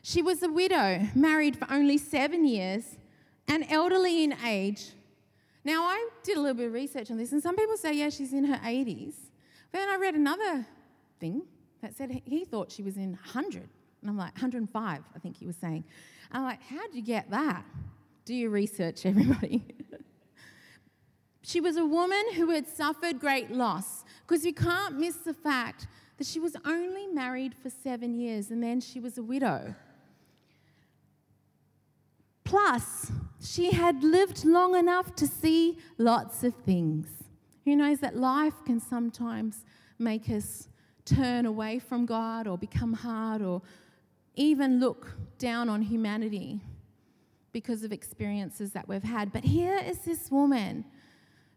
She 0.02 0.20
was 0.20 0.42
a 0.42 0.50
widow, 0.50 1.06
married 1.14 1.56
for 1.56 1.66
only 1.70 1.96
seven 1.96 2.44
years, 2.44 2.96
and 3.46 3.64
elderly 3.70 4.24
in 4.24 4.34
age 4.44 4.92
now, 5.68 5.84
I 5.84 6.08
did 6.22 6.38
a 6.38 6.40
little 6.40 6.56
bit 6.56 6.68
of 6.68 6.72
research 6.72 7.10
on 7.10 7.18
this, 7.18 7.32
and 7.32 7.42
some 7.42 7.54
people 7.54 7.76
say, 7.76 7.92
yeah, 7.92 8.08
she's 8.08 8.32
in 8.32 8.44
her 8.44 8.56
80s. 8.56 9.12
But 9.70 9.80
then 9.80 9.88
I 9.90 9.96
read 9.96 10.14
another 10.14 10.66
thing 11.20 11.42
that 11.82 11.94
said 11.94 12.22
he 12.24 12.46
thought 12.46 12.72
she 12.72 12.82
was 12.82 12.96
in 12.96 13.10
100. 13.10 13.68
And 14.00 14.10
I'm 14.10 14.16
like, 14.16 14.32
105, 14.32 15.00
I 15.14 15.18
think 15.18 15.36
he 15.36 15.46
was 15.46 15.56
saying. 15.56 15.84
And 16.30 16.38
I'm 16.38 16.44
like, 16.44 16.62
how'd 16.62 16.94
you 16.94 17.02
get 17.02 17.30
that? 17.32 17.66
Do 18.24 18.34
your 18.34 18.48
research, 18.48 19.04
everybody. 19.12 19.62
she 21.42 21.60
was 21.60 21.76
a 21.76 21.84
woman 21.84 22.32
who 22.34 22.48
had 22.48 22.66
suffered 22.66 23.20
great 23.20 23.50
loss 23.50 24.04
because 24.26 24.46
you 24.46 24.54
can't 24.54 24.98
miss 24.98 25.16
the 25.16 25.34
fact 25.34 25.86
that 26.16 26.26
she 26.26 26.40
was 26.40 26.56
only 26.64 27.06
married 27.08 27.54
for 27.54 27.68
seven 27.68 28.14
years 28.14 28.50
and 28.50 28.62
then 28.62 28.80
she 28.80 29.00
was 29.00 29.18
a 29.18 29.22
widow. 29.22 29.74
Plus, 32.44 33.12
she 33.40 33.70
had 33.72 34.02
lived 34.02 34.44
long 34.44 34.74
enough 34.76 35.14
to 35.16 35.26
see 35.26 35.78
lots 35.96 36.42
of 36.42 36.54
things. 36.54 37.08
Who 37.64 37.76
knows 37.76 38.00
that 38.00 38.16
life 38.16 38.54
can 38.64 38.80
sometimes 38.80 39.64
make 39.98 40.28
us 40.30 40.68
turn 41.04 41.46
away 41.46 41.78
from 41.78 42.06
God 42.06 42.46
or 42.46 42.58
become 42.58 42.92
hard 42.92 43.42
or 43.42 43.62
even 44.34 44.80
look 44.80 45.16
down 45.38 45.68
on 45.68 45.82
humanity 45.82 46.60
because 47.52 47.82
of 47.82 47.92
experiences 47.92 48.72
that 48.72 48.88
we've 48.88 49.02
had. 49.02 49.32
But 49.32 49.44
here 49.44 49.78
is 49.78 49.98
this 50.00 50.30
woman 50.30 50.84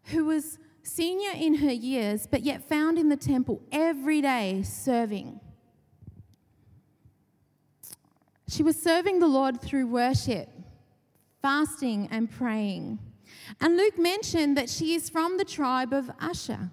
who 0.06 0.26
was 0.26 0.58
senior 0.84 1.32
in 1.36 1.56
her 1.56 1.72
years, 1.72 2.28
but 2.28 2.42
yet 2.42 2.68
found 2.68 2.98
in 2.98 3.10
the 3.10 3.18
temple 3.18 3.62
every 3.72 4.22
day 4.22 4.64
serving. 4.64 5.40
She 8.48 8.64
was 8.64 8.82
serving 8.82 9.20
the 9.20 9.28
Lord 9.28 9.62
through 9.62 9.88
worship 9.88 10.50
fasting 11.42 12.08
and 12.12 12.30
praying. 12.30 13.00
And 13.60 13.78
Luke 13.78 13.98
mentioned 13.98 14.58
that 14.58 14.70
she 14.70 14.94
is 14.94 15.10
from 15.10 15.38
the 15.38 15.46
tribe 15.46 15.94
of 15.94 16.12
Asher. 16.20 16.70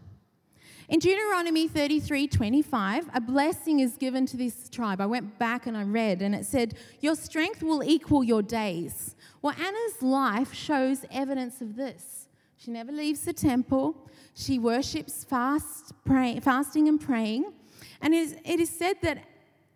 In 0.89 1.01
Deuteronomy 1.01 1.69
33 1.69 2.29
25, 2.29 3.11
a 3.13 3.21
blessing 3.21 3.81
is 3.81 3.99
given 3.99 4.25
to 4.27 4.39
this 4.39 4.71
tribe. 4.71 5.03
I 5.03 5.07
went 5.07 5.39
back 5.39 5.67
and 5.67 5.77
I 5.77 5.83
read, 5.83 6.23
and 6.23 6.35
it 6.35 6.47
said, 6.47 6.77
Your 7.01 7.15
strength 7.15 7.63
will 7.63 7.85
equal 7.85 8.25
your 8.25 8.41
days. 8.41 9.15
Well, 9.43 9.55
Anna's 9.55 10.03
life 10.03 10.55
shows 10.55 11.05
evidence 11.11 11.61
of 11.61 11.77
this. 11.77 12.29
She 12.57 12.71
never 12.71 12.91
leaves 12.91 13.21
the 13.21 13.35
temple, 13.35 14.09
she 14.35 14.59
worships 14.59 15.25
fast, 15.25 15.93
pray, 16.05 16.41
fasting 16.41 16.89
and 16.89 17.01
praying. 17.01 17.53
And 18.01 18.15
it 18.15 18.19
is, 18.19 18.37
it 18.45 18.59
is 18.61 18.71
said 18.71 18.97
that 19.03 19.25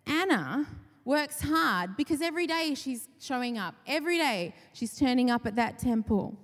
Anna 0.07 0.67
works 1.05 1.41
hard 1.41 1.97
because 1.97 2.21
every 2.21 2.47
day 2.47 2.73
she's 2.75 3.09
showing 3.19 3.57
up. 3.57 3.75
Every 3.87 4.17
day 4.17 4.53
she's 4.73 4.97
turning 4.97 5.29
up 5.29 5.45
at 5.45 5.55
that 5.55 5.79
temple. 5.79 6.37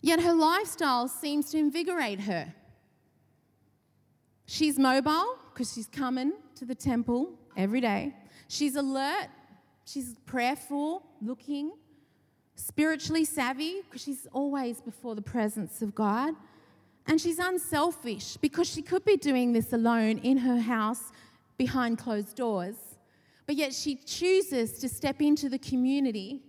Yet 0.00 0.20
her 0.20 0.32
lifestyle 0.32 1.06
seems 1.06 1.50
to 1.50 1.58
invigorate 1.58 2.20
her. 2.20 2.54
She's 4.46 4.78
mobile 4.78 5.38
because 5.52 5.72
she's 5.72 5.86
coming 5.86 6.32
to 6.56 6.64
the 6.64 6.74
temple 6.74 7.34
every 7.56 7.80
day. 7.80 8.14
She's 8.48 8.76
alert, 8.76 9.28
she's 9.84 10.16
prayerful, 10.26 11.06
looking, 11.20 11.72
spiritually 12.56 13.24
savvy 13.24 13.82
because 13.82 14.02
she's 14.02 14.26
always 14.32 14.80
before 14.80 15.14
the 15.14 15.22
presence 15.22 15.82
of 15.82 15.94
God. 15.94 16.34
And 17.06 17.20
she's 17.20 17.38
unselfish 17.38 18.36
because 18.36 18.68
she 18.68 18.82
could 18.82 19.04
be 19.04 19.16
doing 19.16 19.52
this 19.52 19.72
alone 19.72 20.18
in 20.18 20.38
her 20.38 20.60
house 20.60 21.10
behind 21.56 21.98
closed 21.98 22.36
doors, 22.36 22.76
but 23.46 23.56
yet 23.56 23.74
she 23.74 23.96
chooses 23.96 24.78
to 24.78 24.88
step 24.88 25.20
into 25.20 25.48
the 25.48 25.58
community, 25.58 26.42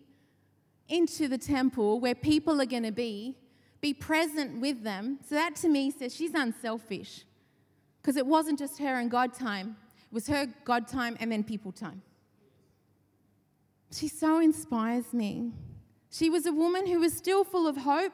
into 0.90 1.28
the 1.28 1.38
temple 1.38 2.00
where 2.00 2.16
people 2.16 2.62
are 2.62 2.66
going 2.66 2.84
to 2.84 2.92
be, 2.92 3.38
be 3.82 3.94
present 3.94 4.62
with 4.62 4.84
them. 4.84 5.20
So 5.28 5.36
that 5.36 5.56
to 5.58 5.70
me 5.70 5.92
says 5.92 6.16
she's 6.16 6.34
unselfish 6.34 7.26
because 8.02 8.18
it 8.18 8.26
wasn't 8.26 8.60
just 8.60 8.80
her 8.80 9.00
and 9.00 9.10
God 9.10 9.34
time, 9.34 9.76
it 10.12 10.14
was 10.14 10.28
her 10.28 10.48
God 10.66 10.88
time 10.88 11.18
and 11.20 11.32
then 11.32 11.44
people 11.44 11.72
time. 11.72 12.02
She 13.92 14.08
so 14.08 14.40
inspires 14.40 15.14
me. 15.14 15.52
She 16.12 16.30
was 16.30 16.46
a 16.46 16.52
woman 16.52 16.88
who 16.88 17.00
was 17.00 17.14
still 17.14 17.44
full 17.44 17.68
of 17.68 17.78
hope, 17.78 18.14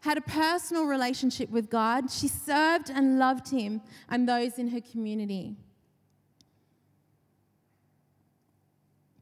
had 0.00 0.18
a 0.18 0.20
personal 0.20 0.84
relationship 0.84 1.50
with 1.50 1.68
God. 1.68 2.10
She 2.10 2.28
served 2.28 2.90
and 2.90 3.18
loved 3.18 3.50
Him 3.50 3.80
and 4.08 4.28
those 4.28 4.58
in 4.58 4.68
her 4.68 4.80
community. 4.80 5.56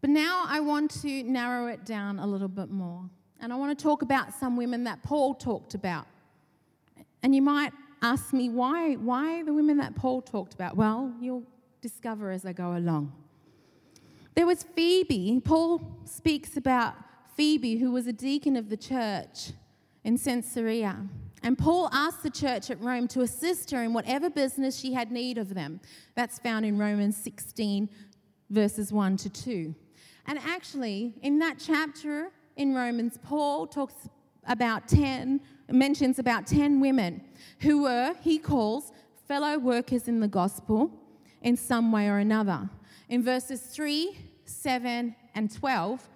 But 0.05 0.11
now 0.11 0.45
I 0.47 0.61
want 0.61 0.91
to 1.01 1.23
narrow 1.23 1.69
it 1.69 1.87
down 1.87 2.19
a 2.19 2.27
little 2.27 2.47
bit 2.47 2.69
more. 2.69 3.09
And 3.41 3.51
I 3.51 3.57
want 3.57 3.79
to 3.79 3.83
talk 3.83 4.03
about 4.03 4.35
some 4.35 4.55
women 4.55 4.85
that 4.85 5.03
Paul 5.03 5.35
talked 5.35 5.73
about. 5.73 6.07
And 7.23 7.35
you 7.35 7.41
might 7.41 7.73
ask 8.03 8.35
me, 8.35 8.51
why, 8.51 8.97
why 8.97 9.43
the 9.45 9.55
women 9.55 9.79
that 9.79 9.97
Paul 9.97 10.21
talked 10.21 10.53
about? 10.53 10.77
Well, 10.77 11.11
you'll 11.23 11.45
discover 11.81 12.31
as 12.31 12.45
I 12.45 12.53
go 12.53 12.77
along. 12.77 13.15
There 14.35 14.45
was 14.45 14.63
Phoebe. 14.63 15.41
Paul 15.43 15.81
speaks 16.05 16.59
about 16.59 16.97
Phoebe, 17.35 17.79
who 17.79 17.91
was 17.91 18.07
a 18.07 18.13
deacon 18.13 18.57
of 18.57 18.69
the 18.69 18.77
church 18.77 19.53
in 20.05 20.19
Caesarea. 20.19 20.99
And 21.43 21.57
Paul 21.57 21.89
asked 21.95 22.23
the 22.23 22.29
church 22.29 22.71
at 22.71 22.79
Rome 22.79 23.09
to 23.09 23.23
assist 23.23 23.71
her 23.71 23.83
in 23.83 23.95
whatever 23.95 24.29
business 24.29 24.79
she 24.79 24.93
had 24.93 25.11
need 25.11 25.39
of 25.39 25.55
them. 25.55 25.81
That's 26.15 26.39
found 26.39 26.67
in 26.67 26.77
Romans 26.77 27.17
16, 27.17 27.89
verses 28.51 28.93
1 28.93 29.17
to 29.17 29.31
2. 29.31 29.75
And 30.27 30.39
actually, 30.39 31.15
in 31.23 31.39
that 31.41 31.57
chapter 31.59 32.31
in 32.57 32.75
Romans, 32.75 33.19
Paul 33.23 33.67
talks 33.67 34.09
about 34.47 34.89
10, 34.89 35.41
mentions 35.71 36.19
about 36.19 36.47
10 36.47 36.81
women 36.81 37.23
who 37.61 37.83
were, 37.83 38.15
he 38.23 38.39
calls, 38.39 38.93
fellow 39.27 39.59
workers 39.59 40.09
in 40.09 40.21
the 40.21 40.29
gospel 40.29 40.91
in 41.43 41.57
some 41.57 41.93
way 41.93 42.09
or 42.09 42.19
another. 42.19 42.69
In 43.09 43.23
verses 43.23 43.61
3, 43.63 44.17
7, 44.45 45.15
and 45.35 45.55
12, 45.55 46.09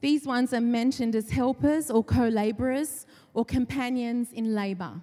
these 0.00 0.26
ones 0.26 0.52
are 0.54 0.60
mentioned 0.60 1.14
as 1.14 1.30
helpers 1.30 1.90
or 1.90 2.02
co 2.02 2.28
laborers 2.28 3.06
or 3.34 3.44
companions 3.44 4.32
in 4.32 4.54
labor. 4.54 5.00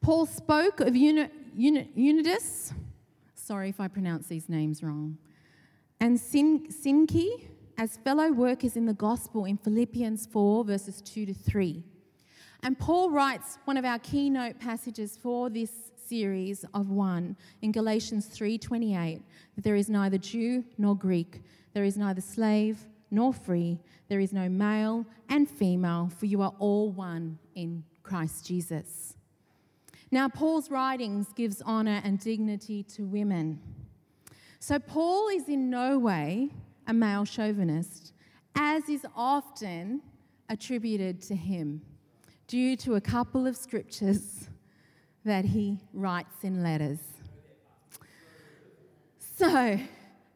Paul 0.00 0.26
spoke 0.26 0.80
of 0.80 0.96
Uni- 0.96 1.30
Unitas, 1.54 2.72
sorry 3.34 3.68
if 3.68 3.80
I 3.80 3.86
pronounce 3.86 4.26
these 4.26 4.48
names 4.48 4.82
wrong, 4.82 5.18
and 6.02 6.18
Syntyche 6.18 7.46
as 7.78 7.96
fellow 7.98 8.32
workers 8.32 8.76
in 8.76 8.86
the 8.86 8.92
gospel 8.92 9.44
in 9.44 9.56
Philippians 9.56 10.26
4, 10.26 10.64
verses 10.64 11.00
2 11.00 11.26
to 11.26 11.32
3. 11.32 11.84
And 12.64 12.76
Paul 12.76 13.12
writes 13.12 13.58
one 13.66 13.76
of 13.76 13.84
our 13.84 14.00
keynote 14.00 14.58
passages 14.58 15.16
for 15.16 15.48
this 15.48 15.70
series 16.04 16.64
of 16.74 16.90
one 16.90 17.36
in 17.62 17.70
Galatians 17.70 18.26
3:28 18.26 19.22
that 19.54 19.62
there 19.62 19.76
is 19.76 19.88
neither 19.88 20.18
Jew 20.18 20.64
nor 20.76 20.96
Greek, 20.96 21.40
There 21.72 21.84
is 21.84 21.96
neither 21.96 22.20
slave 22.20 22.88
nor 23.08 23.32
free, 23.32 23.78
there 24.08 24.20
is 24.20 24.32
no 24.32 24.48
male 24.48 25.06
and 25.28 25.48
female, 25.48 26.08
for 26.08 26.26
you 26.26 26.42
are 26.42 26.54
all 26.58 26.90
one 26.90 27.38
in 27.54 27.84
Christ 28.02 28.44
Jesus. 28.44 29.16
Now, 30.10 30.28
Paul's 30.28 30.68
writings 30.68 31.32
gives 31.32 31.62
honor 31.62 32.00
and 32.04 32.18
dignity 32.18 32.82
to 32.94 33.06
women. 33.06 33.60
So, 34.64 34.78
Paul 34.78 35.26
is 35.26 35.48
in 35.48 35.70
no 35.70 35.98
way 35.98 36.50
a 36.86 36.94
male 36.94 37.24
chauvinist, 37.24 38.12
as 38.54 38.88
is 38.88 39.04
often 39.16 40.02
attributed 40.48 41.20
to 41.22 41.34
him 41.34 41.82
due 42.46 42.76
to 42.76 42.94
a 42.94 43.00
couple 43.00 43.48
of 43.48 43.56
scriptures 43.56 44.48
that 45.24 45.46
he 45.46 45.78
writes 45.92 46.44
in 46.44 46.62
letters. 46.62 47.00
So, 49.18 49.80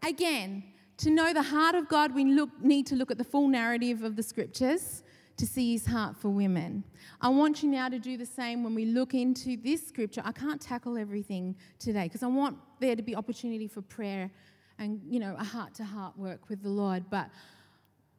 again, 0.04 0.64
to 0.96 1.10
know 1.10 1.32
the 1.32 1.44
heart 1.44 1.76
of 1.76 1.86
God, 1.88 2.12
we 2.12 2.24
look, 2.24 2.50
need 2.60 2.88
to 2.88 2.96
look 2.96 3.12
at 3.12 3.18
the 3.18 3.24
full 3.24 3.46
narrative 3.46 4.02
of 4.02 4.16
the 4.16 4.24
scriptures 4.24 5.04
to 5.36 5.46
see 5.46 5.72
his 5.72 5.86
heart 5.86 6.16
for 6.16 6.28
women. 6.28 6.82
I 7.20 7.28
want 7.28 7.62
you 7.62 7.70
now 7.70 7.88
to 7.88 7.98
do 7.98 8.16
the 8.16 8.26
same 8.26 8.64
when 8.64 8.74
we 8.74 8.86
look 8.86 9.14
into 9.14 9.56
this 9.56 9.86
scripture. 9.86 10.22
I 10.24 10.32
can't 10.32 10.60
tackle 10.60 10.96
everything 10.96 11.56
today 11.78 12.04
because 12.04 12.22
I 12.22 12.26
want 12.26 12.56
there 12.80 12.96
to 12.96 13.02
be 13.02 13.14
opportunity 13.14 13.68
for 13.68 13.82
prayer 13.82 14.30
and, 14.78 15.00
you 15.08 15.20
know, 15.20 15.36
a 15.38 15.44
heart 15.44 15.74
to 15.74 15.84
heart 15.84 16.18
work 16.18 16.48
with 16.48 16.62
the 16.62 16.68
Lord. 16.68 17.04
But 17.10 17.28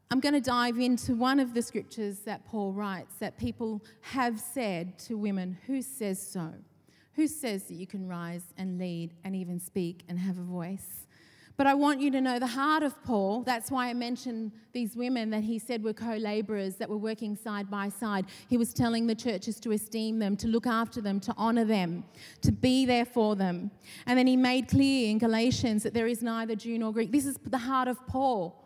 I'm 0.10 0.20
going 0.20 0.34
to 0.34 0.42
dive 0.42 0.78
into 0.80 1.16
one 1.16 1.40
of 1.40 1.54
the 1.54 1.62
scriptures 1.62 2.20
that 2.20 2.46
Paul 2.46 2.72
writes 2.72 3.16
that 3.20 3.38
people 3.38 3.84
have 4.02 4.40
said 4.40 4.98
to 5.00 5.18
women 5.18 5.58
Who 5.68 5.82
says 5.82 6.22
so? 6.22 6.54
Who 7.14 7.28
says 7.28 7.64
that 7.64 7.74
you 7.74 7.88
can 7.88 8.08
rise 8.08 8.54
and 8.58 8.78
lead 8.78 9.14
and 9.24 9.36
even 9.36 9.60
speak 9.60 10.04
and 10.08 10.20
have 10.20 10.38
a 10.38 10.44
voice? 10.44 11.07
But 11.58 11.66
I 11.66 11.74
want 11.74 12.00
you 12.00 12.12
to 12.12 12.22
know 12.22 12.38
the 12.38 12.46
heart 12.46 12.84
of 12.84 13.04
Paul. 13.04 13.42
That's 13.42 13.72
why 13.72 13.90
I 13.90 13.94
mentioned 13.96 14.52
these 14.74 14.96
women 14.96 15.32
that 15.32 15.44
he 15.44 15.58
said 15.58 15.84
were 15.84 15.92
co 15.92 16.16
laborers 16.16 16.76
that 16.76 16.88
were 16.88 16.98
working 16.98 17.36
side 17.36 17.68
by 17.72 17.90
side. 17.90 18.28
He 18.48 18.58
was 18.58 18.74
telling 18.74 19.08
the 19.08 19.16
churches 19.16 19.60
to 19.62 19.72
esteem 19.72 20.20
them, 20.20 20.38
to 20.38 20.48
look 20.48 20.68
after 20.68 21.02
them, 21.02 21.20
to 21.22 21.34
honor 21.36 21.66
them, 21.66 22.04
to 22.42 22.52
be 22.52 22.86
there 22.86 23.06
for 23.06 23.36
them. 23.36 23.72
And 24.06 24.20
then 24.20 24.28
he 24.28 24.38
made 24.38 24.68
clear 24.68 25.10
in 25.10 25.18
Galatians 25.18 25.82
that 25.82 25.96
there 25.96 26.06
is 26.06 26.22
neither 26.22 26.56
Jew 26.56 26.78
nor 26.78 26.94
Greek. 26.94 27.12
This 27.12 27.26
is 27.26 27.38
the 27.44 27.58
heart 27.58 27.88
of 27.88 28.06
Paul. 28.06 28.64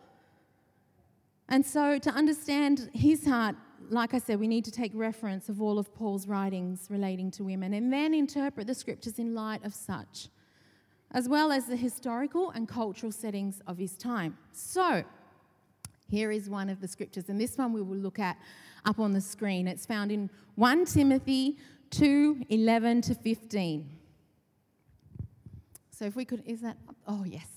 And 1.48 1.66
so 1.66 1.98
to 1.98 2.10
understand 2.10 2.90
his 2.94 3.26
heart, 3.26 3.56
like 3.90 4.14
I 4.14 4.20
said, 4.20 4.38
we 4.38 4.48
need 4.48 4.66
to 4.66 4.72
take 4.72 4.92
reference 4.94 5.48
of 5.48 5.62
all 5.62 5.80
of 5.80 5.94
Paul's 5.96 6.28
writings 6.28 6.88
relating 6.90 7.32
to 7.32 7.46
women 7.46 7.74
and 7.74 7.92
then 7.92 8.14
interpret 8.14 8.68
the 8.68 8.76
scriptures 8.76 9.18
in 9.18 9.34
light 9.34 9.64
of 9.64 9.74
such 9.74 10.28
as 11.14 11.28
well 11.28 11.52
as 11.52 11.66
the 11.66 11.76
historical 11.76 12.52
and 12.52 12.68
cultural 12.68 13.12
settings 13.12 13.62
of 13.68 13.78
his 13.78 13.98
time. 13.98 14.38
So, 14.54 15.04
here 16.10 16.32
is 16.32 16.50
one 16.50 16.70
of 16.70 16.82
the 16.82 16.88
scriptures, 16.88 17.30
and 17.30 17.40
this 17.40 17.58
one 17.58 17.74
we 17.74 17.82
will 17.82 17.98
look 17.98 18.20
at 18.20 18.38
up 18.86 19.00
on 19.00 19.14
the 19.14 19.22
screen. 19.22 19.68
It's 19.68 19.86
found 19.86 20.12
in 20.12 20.30
1 20.56 20.86
Timothy 20.86 21.58
2 21.92 22.46
11 22.50 23.02
to 23.02 23.16
15. 23.16 23.90
So, 25.92 26.06
if 26.06 26.16
we 26.16 26.26
could, 26.26 26.44
is 26.46 26.62
that, 26.62 26.78
oh, 27.08 27.24
yes. 27.26 27.48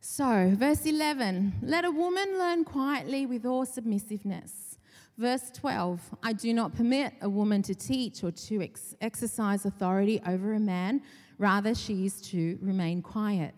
So, 0.00 0.52
verse 0.56 0.84
11 0.84 1.54
let 1.62 1.84
a 1.84 1.90
woman 1.90 2.38
learn 2.38 2.64
quietly 2.64 3.26
with 3.26 3.46
all 3.46 3.64
submissiveness. 3.64 4.78
Verse 5.16 5.50
12 5.54 6.00
I 6.22 6.32
do 6.32 6.52
not 6.52 6.74
permit 6.74 7.14
a 7.20 7.28
woman 7.28 7.62
to 7.62 7.74
teach 7.74 8.24
or 8.24 8.32
to 8.32 8.62
ex- 8.62 8.96
exercise 9.00 9.64
authority 9.64 10.20
over 10.26 10.54
a 10.54 10.60
man 10.60 11.02
Rather, 11.42 11.74
she 11.74 12.06
is 12.06 12.20
to 12.20 12.56
remain 12.62 13.02
quiet. 13.02 13.52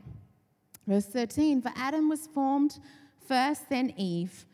Verse 0.86 1.04
13 1.04 1.60
For 1.60 1.70
Adam 1.76 2.08
was 2.08 2.26
formed 2.28 2.78
first, 3.28 3.68
then 3.68 3.92
Eve. 3.98 4.46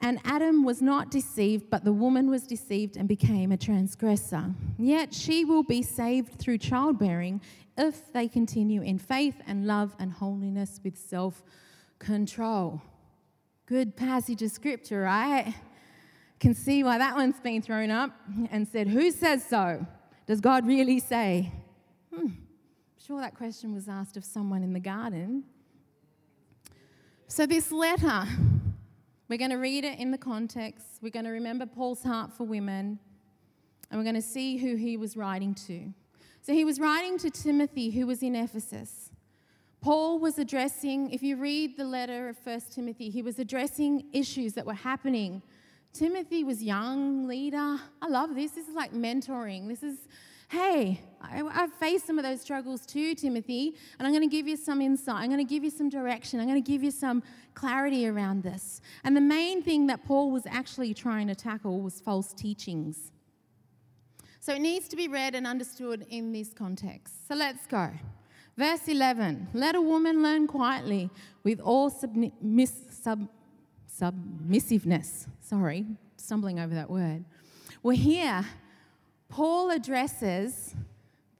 And 0.00 0.18
Adam 0.24 0.64
was 0.64 0.80
not 0.80 1.10
deceived, 1.10 1.68
but 1.68 1.84
the 1.84 1.92
woman 1.92 2.30
was 2.30 2.46
deceived 2.46 2.96
and 2.96 3.06
became 3.06 3.52
a 3.52 3.58
transgressor. 3.58 4.46
Yet 4.78 5.12
she 5.12 5.44
will 5.44 5.62
be 5.62 5.82
saved 5.82 6.38
through 6.38 6.56
childbearing 6.56 7.42
if 7.76 8.10
they 8.14 8.28
continue 8.28 8.80
in 8.80 8.98
faith 8.98 9.36
and 9.46 9.66
love 9.66 9.94
and 9.98 10.10
holiness 10.10 10.80
with 10.82 10.96
self 10.96 11.44
control. 11.98 12.80
Good 13.66 13.94
passage 13.94 14.40
of 14.40 14.50
scripture, 14.50 15.02
right? 15.02 15.54
Can 16.40 16.54
see 16.54 16.82
why 16.82 16.96
that 16.96 17.14
one's 17.14 17.40
been 17.40 17.60
thrown 17.60 17.90
up 17.90 18.18
and 18.50 18.66
said, 18.66 18.88
Who 18.88 19.10
says 19.10 19.44
so? 19.44 19.86
Does 20.26 20.40
God 20.40 20.66
really 20.66 20.98
say? 20.98 21.52
Hmm, 22.14 22.28
sure 23.06 23.22
that 23.22 23.34
question 23.34 23.72
was 23.72 23.88
asked 23.88 24.18
of 24.18 24.24
someone 24.24 24.62
in 24.62 24.74
the 24.74 24.80
garden. 24.80 25.44
So, 27.26 27.46
this 27.46 27.72
letter, 27.72 28.24
we're 29.28 29.38
going 29.38 29.50
to 29.50 29.56
read 29.56 29.84
it 29.84 29.98
in 29.98 30.10
the 30.10 30.18
context. 30.18 30.84
We're 31.00 31.08
going 31.08 31.24
to 31.24 31.30
remember 31.30 31.64
Paul's 31.64 32.02
heart 32.02 32.30
for 32.30 32.44
women, 32.44 32.98
and 33.90 33.98
we're 33.98 34.04
going 34.04 34.14
to 34.14 34.20
see 34.20 34.58
who 34.58 34.76
he 34.76 34.98
was 34.98 35.16
writing 35.16 35.54
to. 35.66 35.90
So, 36.42 36.52
he 36.52 36.66
was 36.66 36.78
writing 36.78 37.16
to 37.20 37.30
Timothy, 37.30 37.88
who 37.88 38.06
was 38.06 38.22
in 38.22 38.36
Ephesus. 38.36 39.08
Paul 39.80 40.18
was 40.18 40.38
addressing, 40.38 41.12
if 41.12 41.22
you 41.22 41.36
read 41.36 41.78
the 41.78 41.84
letter 41.84 42.28
of 42.28 42.36
1 42.44 42.60
Timothy, 42.74 43.08
he 43.08 43.22
was 43.22 43.38
addressing 43.38 44.04
issues 44.12 44.52
that 44.52 44.66
were 44.66 44.74
happening. 44.74 45.40
Timothy 45.94 46.44
was 46.44 46.62
young 46.62 47.26
leader. 47.26 47.78
I 48.02 48.08
love 48.08 48.34
this. 48.34 48.50
This 48.50 48.68
is 48.68 48.74
like 48.74 48.92
mentoring. 48.92 49.66
This 49.66 49.82
is 49.82 49.96
hey, 50.52 51.00
I, 51.22 51.36
have 51.54 51.72
faced 51.72 52.06
some 52.06 52.18
of 52.18 52.24
those 52.24 52.42
struggles 52.42 52.84
too, 52.84 53.14
Timothy, 53.14 53.74
and 53.98 54.06
I'm 54.06 54.12
going 54.12 54.28
to 54.28 54.36
give 54.36 54.46
you 54.46 54.56
some 54.56 54.82
insight. 54.82 55.22
I'm 55.22 55.30
going 55.30 55.38
to 55.38 55.50
give 55.50 55.64
you 55.64 55.70
some 55.70 55.88
direction. 55.88 56.40
I'm 56.40 56.46
going 56.46 56.62
to 56.62 56.70
give 56.70 56.82
you 56.82 56.90
some 56.90 57.22
clarity 57.54 58.06
around 58.06 58.42
this. 58.42 58.82
And 59.02 59.16
the 59.16 59.22
main 59.22 59.62
thing 59.62 59.86
that 59.86 60.04
Paul 60.04 60.30
was 60.30 60.44
actually 60.44 60.92
trying 60.92 61.28
to 61.28 61.34
tackle 61.34 61.80
was 61.80 62.00
false 62.00 62.34
teachings. 62.34 63.12
So 64.40 64.52
it 64.52 64.60
needs 64.60 64.88
to 64.88 64.96
be 64.96 65.08
read 65.08 65.34
and 65.34 65.46
understood 65.46 66.04
in 66.10 66.32
this 66.32 66.52
context. 66.52 67.26
So 67.28 67.34
let's 67.34 67.66
go. 67.66 67.90
Verse 68.58 68.86
11 68.88 69.48
Let 69.54 69.74
a 69.74 69.80
woman 69.80 70.22
learn 70.22 70.46
quietly 70.46 71.08
with 71.44 71.60
all 71.60 71.90
submiss- 71.90 72.92
sub- 73.02 73.30
submissiveness. 73.86 75.28
Sorry, 75.40 75.86
stumbling 76.18 76.60
over 76.60 76.74
that 76.74 76.90
word. 76.90 77.24
Well, 77.82 77.96
here, 77.96 78.44
Paul 79.32 79.70
addresses 79.70 80.74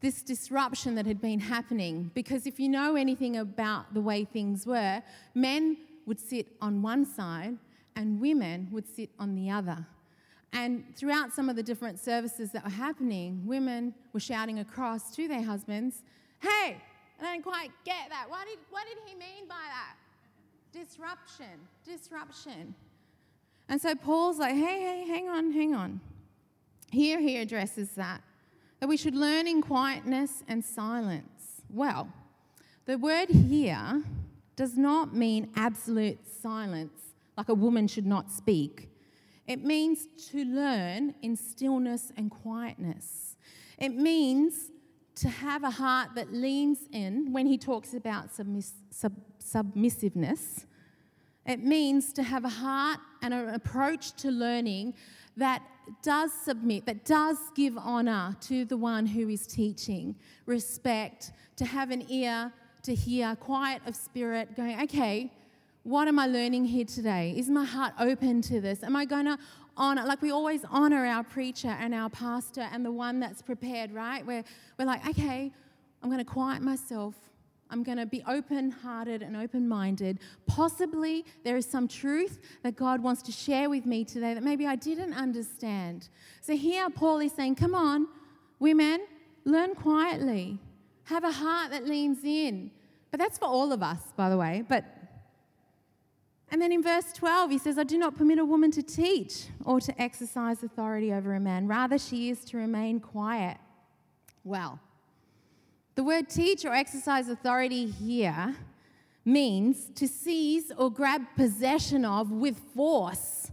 this 0.01 0.23
disruption 0.23 0.95
that 0.95 1.05
had 1.05 1.21
been 1.21 1.39
happening 1.39 2.11
because 2.15 2.47
if 2.47 2.59
you 2.59 2.71
know 2.71 2.97
anything 2.97 3.37
about 3.37 3.93
the 3.93 4.01
way 4.01 4.25
things 4.25 4.67
were, 4.67 5.03
men 5.35 5.77
would 6.07 6.19
sit 6.19 6.47
on 6.63 6.81
one 6.81 7.05
side 7.05 7.59
and 7.95 8.19
women 8.19 8.69
would 8.73 8.89
sit 8.89 9.11
on 9.19 9.35
the 9.35 9.51
other. 9.51 9.87
And 10.55 10.85
throughout 10.97 11.35
some 11.35 11.51
of 11.51 11.57
the 11.57 11.63
different 11.63 12.01
services 12.01 12.51
that 12.53 12.65
were 12.65 12.71
happening, 12.71 13.43
women 13.45 13.95
were 14.15 14.21
shouting 14.21 14.61
across 14.61 15.15
to 15.17 15.29
their 15.29 15.43
husbands, 15.43 16.03
Hey, 16.41 16.79
I 17.21 17.23
don't 17.23 17.43
quite 17.43 17.73
get 17.85 18.09
that. 18.09 18.25
What 18.27 18.47
did, 18.47 18.59
what 18.71 18.87
did 18.89 18.97
he 19.05 19.15
mean 19.17 19.47
by 19.47 19.67
that? 19.69 19.97
Disruption, 20.73 21.61
disruption. 21.85 22.75
And 23.69 23.79
so 23.83 23.95
Paul's 23.95 24.39
like, 24.39 24.55
Hey, 24.55 24.81
hey, 24.81 25.05
hang 25.07 25.29
on, 25.29 25.53
hang 25.53 25.75
on. 25.75 26.01
Here 26.93 27.19
he 27.21 27.39
addresses 27.39 27.89
that, 27.93 28.21
that 28.79 28.87
we 28.87 28.99
should 28.99 29.17
learn 29.17 29.47
in 29.47 29.63
quietness 29.63 30.45
and 30.47 30.63
silence. 30.63 31.63
Well, 31.71 32.13
the 32.85 32.99
word 32.99 33.31
here 33.31 34.03
does 34.57 34.77
not 34.77 35.15
mean 35.15 35.49
absolute 35.57 36.19
silence, 36.43 37.15
like 37.39 37.49
a 37.49 37.55
woman 37.55 37.89
should 37.89 38.05
not 38.05 38.31
speak. 38.31 38.91
It 39.47 39.65
means 39.65 40.07
to 40.33 40.45
learn 40.45 41.15
in 41.23 41.35
stillness 41.35 42.13
and 42.19 42.31
quietness. 42.31 43.37
It 43.79 43.95
means 43.95 44.71
to 45.15 45.31
have 45.31 45.65
a 45.65 45.71
heart 45.71 46.11
that 46.15 46.31
leans 46.31 46.81
in 46.93 47.33
when 47.33 47.47
he 47.47 47.57
talks 47.57 47.95
about 47.95 48.35
submiss- 48.35 48.75
sub- 48.91 49.25
submissiveness. 49.39 50.67
It 51.47 51.65
means 51.65 52.13
to 52.13 52.23
have 52.23 52.45
a 52.45 52.51
heart 52.51 53.01
and 53.23 53.33
an 53.33 53.49
approach 53.49 54.13
to 54.17 54.31
learning 54.31 54.93
that 55.39 55.63
does 56.03 56.33
submit, 56.33 56.87
that 56.87 57.05
does 57.05 57.39
give 57.55 57.77
honor 57.77 58.37
to 58.43 58.65
the 58.65 58.77
one 58.77 59.07
who 59.07 59.29
is 59.29 59.47
teaching, 59.47 60.15
respect, 60.47 61.33
to 61.57 61.65
have 61.65 61.91
an 61.91 62.05
ear 62.11 62.53
to 62.83 62.95
hear, 62.95 63.37
quiet 63.37 63.83
of 63.87 63.95
spirit, 63.95 64.57
going, 64.57 64.81
okay, 64.83 65.31
what 65.85 66.09
am 66.09 66.19
I 66.19 66.27
learning 66.27 66.65
here 66.65 66.85
today? 66.85 67.35
Is 67.37 67.49
my 67.49 67.65
heart 67.65 67.95
open 67.99 68.43
to 68.43 68.61
this? 68.61 68.83
Am 68.83 68.97
I 68.97 69.05
going 69.05 69.27
to 69.27 69.39
honor, 69.77 70.05
like 70.05 70.23
we 70.23 70.31
always 70.31 70.65
honor 70.71 71.07
our 71.07 71.25
preacher 71.25 71.69
and 71.69 71.95
our 71.95 72.11
pastor 72.11 72.69
and 72.73 72.85
the 72.85 72.93
one 72.93 73.21
that's 73.21 73.43
prepared, 73.43 73.93
right? 73.93 74.25
Where 74.25 74.45
we're 74.79 74.85
like, 74.85 75.07
okay, 75.09 75.53
I'm 76.03 76.09
going 76.09 76.19
to 76.19 76.25
quiet 76.25 76.63
myself 76.63 77.15
I'm 77.73 77.83
going 77.83 77.97
to 77.97 78.07
be 78.07 78.23
open 78.29 78.71
hearted 78.71 79.23
and 79.23 79.35
open 79.35 79.67
minded. 79.67 80.19
Possibly 80.47 81.25
there 81.43 81.57
is 81.57 81.65
some 81.65 81.89
truth 81.89 82.39
that 82.63 82.77
God 82.77 83.03
wants 83.03 83.23
to 83.23 83.33
share 83.33 83.71
with 83.71 83.87
me 83.87 84.05
today 84.05 84.35
that 84.35 84.43
maybe 84.43 84.67
I 84.67 84.77
didn't 84.77 85.15
understand. 85.15 86.09
So 86.43 86.55
here, 86.55 86.91
Paul 86.91 87.21
is 87.21 87.33
saying, 87.33 87.55
Come 87.57 87.75
on, 87.75 88.07
women, 88.59 89.07
learn 89.45 89.75
quietly. 89.75 90.59
Have 91.05 91.25
a 91.25 91.33
heart 91.33 91.71
that 91.71 91.87
leans 91.87 92.23
in. 92.25 92.71
But 93.11 93.19
that's 93.19 93.39
for 93.39 93.47
all 93.47 93.73
of 93.73 93.83
us, 93.83 94.01
by 94.17 94.29
the 94.29 94.37
way. 94.37 94.65
But 94.69 94.85
And 96.51 96.61
then 96.61 96.73
in 96.73 96.83
verse 96.83 97.13
12, 97.15 97.51
he 97.51 97.59
says, 97.59 97.79
I 97.79 97.85
do 97.85 97.97
not 97.97 98.17
permit 98.17 98.39
a 98.39 98.45
woman 98.45 98.71
to 98.73 98.83
teach 98.83 99.47
or 99.65 99.81
to 99.81 100.01
exercise 100.01 100.63
authority 100.63 101.11
over 101.13 101.35
a 101.35 101.41
man. 101.41 101.67
Rather, 101.67 101.99
she 101.99 102.29
is 102.29 102.45
to 102.47 102.59
remain 102.59 103.01
quiet. 103.01 103.57
Well, 104.45 104.79
the 105.95 106.05
word 106.05 106.29
teach 106.29 106.65
or 106.65 106.73
exercise 106.73 107.29
authority 107.29 107.87
here 107.87 108.55
means 109.25 109.91
to 109.95 110.09
seize 110.09 110.73
or 110.77 110.91
grab 110.91 111.23
possession 111.37 112.05
of 112.05 112.31
with 112.31 112.59
force, 112.75 113.51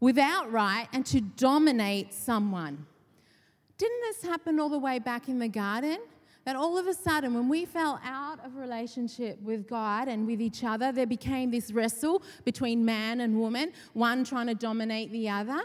without 0.00 0.50
right, 0.52 0.86
and 0.92 1.06
to 1.06 1.20
dominate 1.20 2.12
someone. 2.12 2.86
Didn't 3.78 4.00
this 4.02 4.22
happen 4.22 4.58
all 4.58 4.68
the 4.68 4.78
way 4.78 4.98
back 4.98 5.28
in 5.28 5.38
the 5.38 5.48
garden? 5.48 5.98
that 6.48 6.56
all 6.56 6.78
of 6.78 6.86
a 6.86 6.94
sudden, 6.94 7.34
when 7.34 7.46
we 7.46 7.66
fell 7.66 8.00
out 8.02 8.42
of 8.42 8.56
relationship 8.56 9.38
with 9.42 9.68
God 9.68 10.08
and 10.08 10.26
with 10.26 10.40
each 10.40 10.64
other, 10.64 10.92
there 10.92 11.06
became 11.06 11.50
this 11.50 11.70
wrestle 11.72 12.22
between 12.46 12.82
man 12.82 13.20
and 13.20 13.38
woman, 13.38 13.70
one 13.92 14.24
trying 14.24 14.46
to 14.46 14.54
dominate 14.54 15.12
the 15.12 15.28
other. 15.28 15.60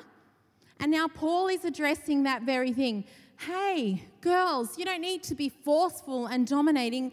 And 0.81 0.91
now 0.91 1.07
Paul 1.07 1.47
is 1.47 1.63
addressing 1.63 2.23
that 2.23 2.41
very 2.41 2.73
thing. 2.73 3.05
Hey, 3.45 4.03
girls, 4.21 4.77
you 4.77 4.85
don't 4.85 5.01
need 5.01 5.21
to 5.23 5.35
be 5.35 5.49
forceful 5.49 6.27
and 6.27 6.47
dominating 6.47 7.11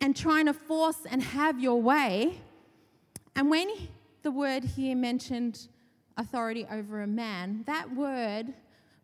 and 0.00 0.16
trying 0.16 0.46
to 0.46 0.54
force 0.54 1.00
and 1.10 1.22
have 1.22 1.60
your 1.60 1.82
way. 1.82 2.40
And 3.36 3.50
when 3.50 3.68
the 4.22 4.30
word 4.30 4.64
here 4.64 4.96
mentioned 4.96 5.68
authority 6.16 6.66
over 6.70 7.02
a 7.02 7.06
man, 7.06 7.64
that 7.66 7.94
word 7.94 8.54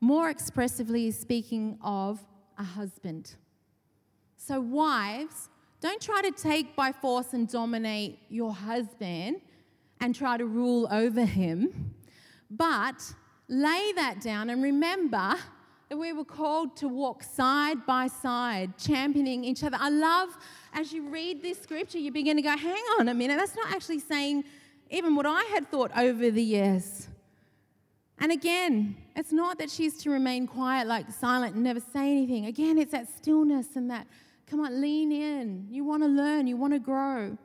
more 0.01 0.31
expressively 0.31 1.09
is 1.09 1.19
speaking 1.19 1.77
of 1.83 2.19
a 2.57 2.65
husband. 2.65 3.35
So, 4.39 4.59
wives, 4.59 5.51
don't 5.83 6.01
try 6.01 6.23
to 6.23 6.31
take 6.31 6.75
by 6.75 6.93
force 6.93 7.35
and 7.35 7.47
dominate 7.47 8.21
your 8.31 8.55
husband 8.55 9.43
and 10.01 10.15
try 10.15 10.39
to 10.39 10.47
rule 10.47 10.89
over 10.91 11.27
him, 11.27 11.95
but 12.51 13.15
lay 13.49 13.93
that 13.97 14.23
down 14.23 14.49
and 14.49 14.63
remember 14.63 15.37
that 15.89 15.97
we 15.97 16.13
were 16.13 16.25
called 16.25 16.77
to 16.79 16.89
walk 16.89 17.23
side 17.23 17.85
by 17.87 18.07
side, 18.07 18.77
championing 18.79 19.45
each 19.45 19.63
other. 19.63 19.77
I 19.81 19.91
love 19.91 20.31
as 20.73 20.93
you 20.93 21.09
read 21.09 21.43
this 21.43 21.61
scripture, 21.61 21.99
you 21.99 22.11
begin 22.11 22.37
to 22.37 22.43
go, 22.43 22.57
hang 22.57 22.83
on 22.99 23.09
a 23.09 23.15
minute, 23.15 23.37
that's 23.37 23.55
not 23.55 23.71
actually 23.73 24.01
saying 24.01 24.45
even 24.91 25.15
what 25.15 25.27
I 25.27 25.43
had 25.45 25.71
thought 25.71 25.91
over 25.97 26.31
the 26.31 26.43
years. 26.43 27.09
And 28.19 28.33
again, 28.33 28.97
it's 29.17 29.33
not 29.33 29.59
that 29.59 29.71
she's 29.71 29.99
to 30.03 30.11
remain 30.11 30.47
quiet, 30.47 30.87
like 30.87 31.11
silent 31.11 31.55
and 31.55 31.65
never 31.65 31.81
say 31.81 32.11
anything. 32.11 32.47
Again, 32.47 32.79
it's 32.79 32.93
that 32.93 33.09
stillness 33.09 33.77
and 33.77 33.91
that 33.91 34.07
Come 34.47 34.61
on, 34.61 34.81
lean 34.81 35.11
in. 35.11 35.67
You 35.71 35.85
want 35.85 36.03
to 36.03 36.09
learn, 36.09 36.47
you 36.47 36.57
want 36.57 36.75
to 36.75 36.79
grow. 36.79 37.37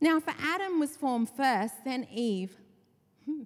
Now, 0.00 0.20
for 0.20 0.34
Adam 0.38 0.78
was 0.78 0.96
formed 0.96 1.30
first, 1.30 1.84
then 1.84 2.06
Eve. 2.12 2.56
Hmm, 3.24 3.42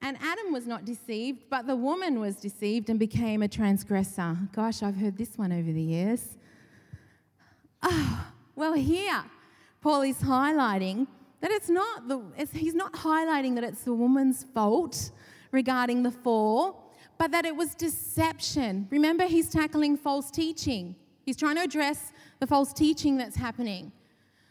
And 0.00 0.16
Adam 0.22 0.52
was 0.52 0.66
not 0.66 0.84
deceived, 0.84 1.44
but 1.50 1.66
the 1.66 1.76
woman 1.76 2.20
was 2.20 2.36
deceived 2.36 2.88
and 2.88 2.98
became 2.98 3.42
a 3.42 3.48
transgressor. 3.48 4.36
Gosh, 4.52 4.82
I've 4.82 4.96
heard 4.96 5.18
this 5.18 5.36
one 5.36 5.52
over 5.52 5.72
the 5.72 5.82
years. 5.82 6.36
Oh, 7.82 8.32
well, 8.54 8.74
here, 8.74 9.24
Paul 9.80 10.02
is 10.02 10.18
highlighting 10.18 11.06
that 11.40 11.50
it's 11.50 11.68
not 11.68 12.08
the, 12.08 12.22
it's, 12.36 12.52
he's 12.52 12.74
not 12.74 12.92
highlighting 12.92 13.54
that 13.56 13.64
it's 13.64 13.82
the 13.82 13.94
woman's 13.94 14.44
fault 14.54 15.10
regarding 15.52 16.02
the 16.02 16.10
fall, 16.10 16.92
but 17.18 17.30
that 17.32 17.44
it 17.44 17.54
was 17.54 17.74
deception. 17.74 18.86
Remember, 18.90 19.24
he's 19.24 19.50
tackling 19.50 19.96
false 19.96 20.30
teaching. 20.30 20.94
He's 21.24 21.36
trying 21.36 21.56
to 21.56 21.62
address 21.62 22.12
the 22.38 22.46
false 22.46 22.72
teaching 22.72 23.16
that's 23.16 23.36
happening. 23.36 23.92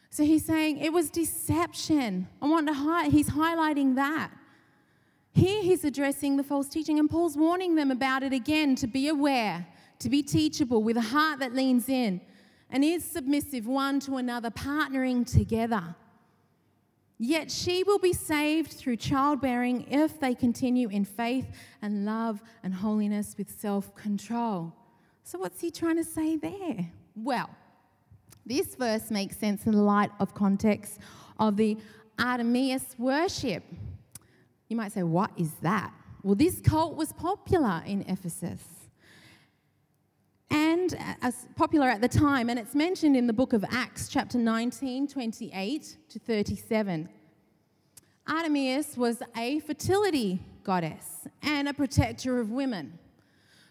So 0.10 0.24
he's 0.24 0.46
saying 0.46 0.78
it 0.78 0.92
was 0.92 1.10
deception. 1.10 2.28
I 2.42 2.48
want 2.48 2.68
to 2.68 2.74
highlight, 2.74 3.12
he's 3.12 3.30
highlighting 3.30 3.96
that. 3.96 4.32
Here 5.38 5.62
he's 5.62 5.86
addressing 5.86 6.36
the 6.36 6.44
false 6.44 6.68
teaching, 6.68 6.98
and 6.98 7.08
Paul's 7.08 7.38
warning 7.38 7.76
them 7.76 7.92
about 7.92 8.24
it 8.24 8.34
again 8.34 8.74
to 8.78 8.88
be 8.88 9.08
aware, 9.08 9.68
to 10.00 10.10
be 10.10 10.24
teachable 10.24 10.82
with 10.82 10.98
a 10.98 11.02
heart 11.02 11.38
that 11.42 11.54
leans 11.54 11.90
in 11.90 12.22
and 12.72 12.84
is 12.84 13.04
submissive 13.04 13.68
one 13.68 14.00
to 14.00 14.16
another, 14.16 14.50
partnering 14.50 15.32
together. 15.32 15.96
Yet 17.20 17.52
she 17.52 17.84
will 17.84 18.00
be 18.00 18.14
saved 18.14 18.72
through 18.72 18.96
childbearing 18.96 19.86
if 19.92 20.20
they 20.20 20.34
continue 20.34 20.90
in 20.90 21.06
faith 21.06 21.46
and 21.84 22.04
love 22.04 22.42
and 22.64 22.74
holiness 22.74 23.36
with 23.38 23.52
self 23.52 23.94
control. 23.94 24.74
So, 25.24 25.38
what's 25.38 25.62
he 25.62 25.70
trying 25.70 25.98
to 25.98 26.04
say 26.04 26.36
there? 26.36 26.90
Well, 27.16 27.52
this 28.44 28.74
verse 28.74 29.12
makes 29.12 29.38
sense 29.38 29.68
in 29.68 29.74
the 29.74 29.84
light 29.84 30.10
of 30.20 30.34
context 30.34 30.98
of 31.38 31.58
the 31.58 31.78
Artemis 32.18 32.96
worship. 32.98 33.64
You 34.68 34.78
might 34.78 34.92
say, 34.92 35.04
what 35.04 35.32
is 35.38 35.52
that? 35.62 35.94
Well, 36.24 36.36
this 36.36 36.60
cult 36.60 36.96
was 36.96 37.14
popular 37.14 37.82
in 37.86 38.02
Ephesus 38.08 38.62
and 40.50 40.98
as 41.22 41.48
popular 41.56 41.90
at 41.90 42.02
the 42.02 42.08
time, 42.08 42.50
and 42.50 42.58
it's 42.58 42.76
mentioned 42.76 43.18
in 43.18 43.28
the 43.28 43.34
book 43.34 43.54
of 43.54 43.66
Acts, 43.70 44.08
chapter 44.08 44.38
19, 44.38 45.08
28 45.08 45.98
to 46.10 46.20
37. 46.20 47.10
Artemis 48.28 48.98
was 48.98 49.22
a 49.36 49.60
fertility 49.62 50.40
goddess 50.64 51.28
and 51.42 51.68
a 51.68 51.74
protector 51.74 52.40
of 52.40 52.52
women. 52.52 52.98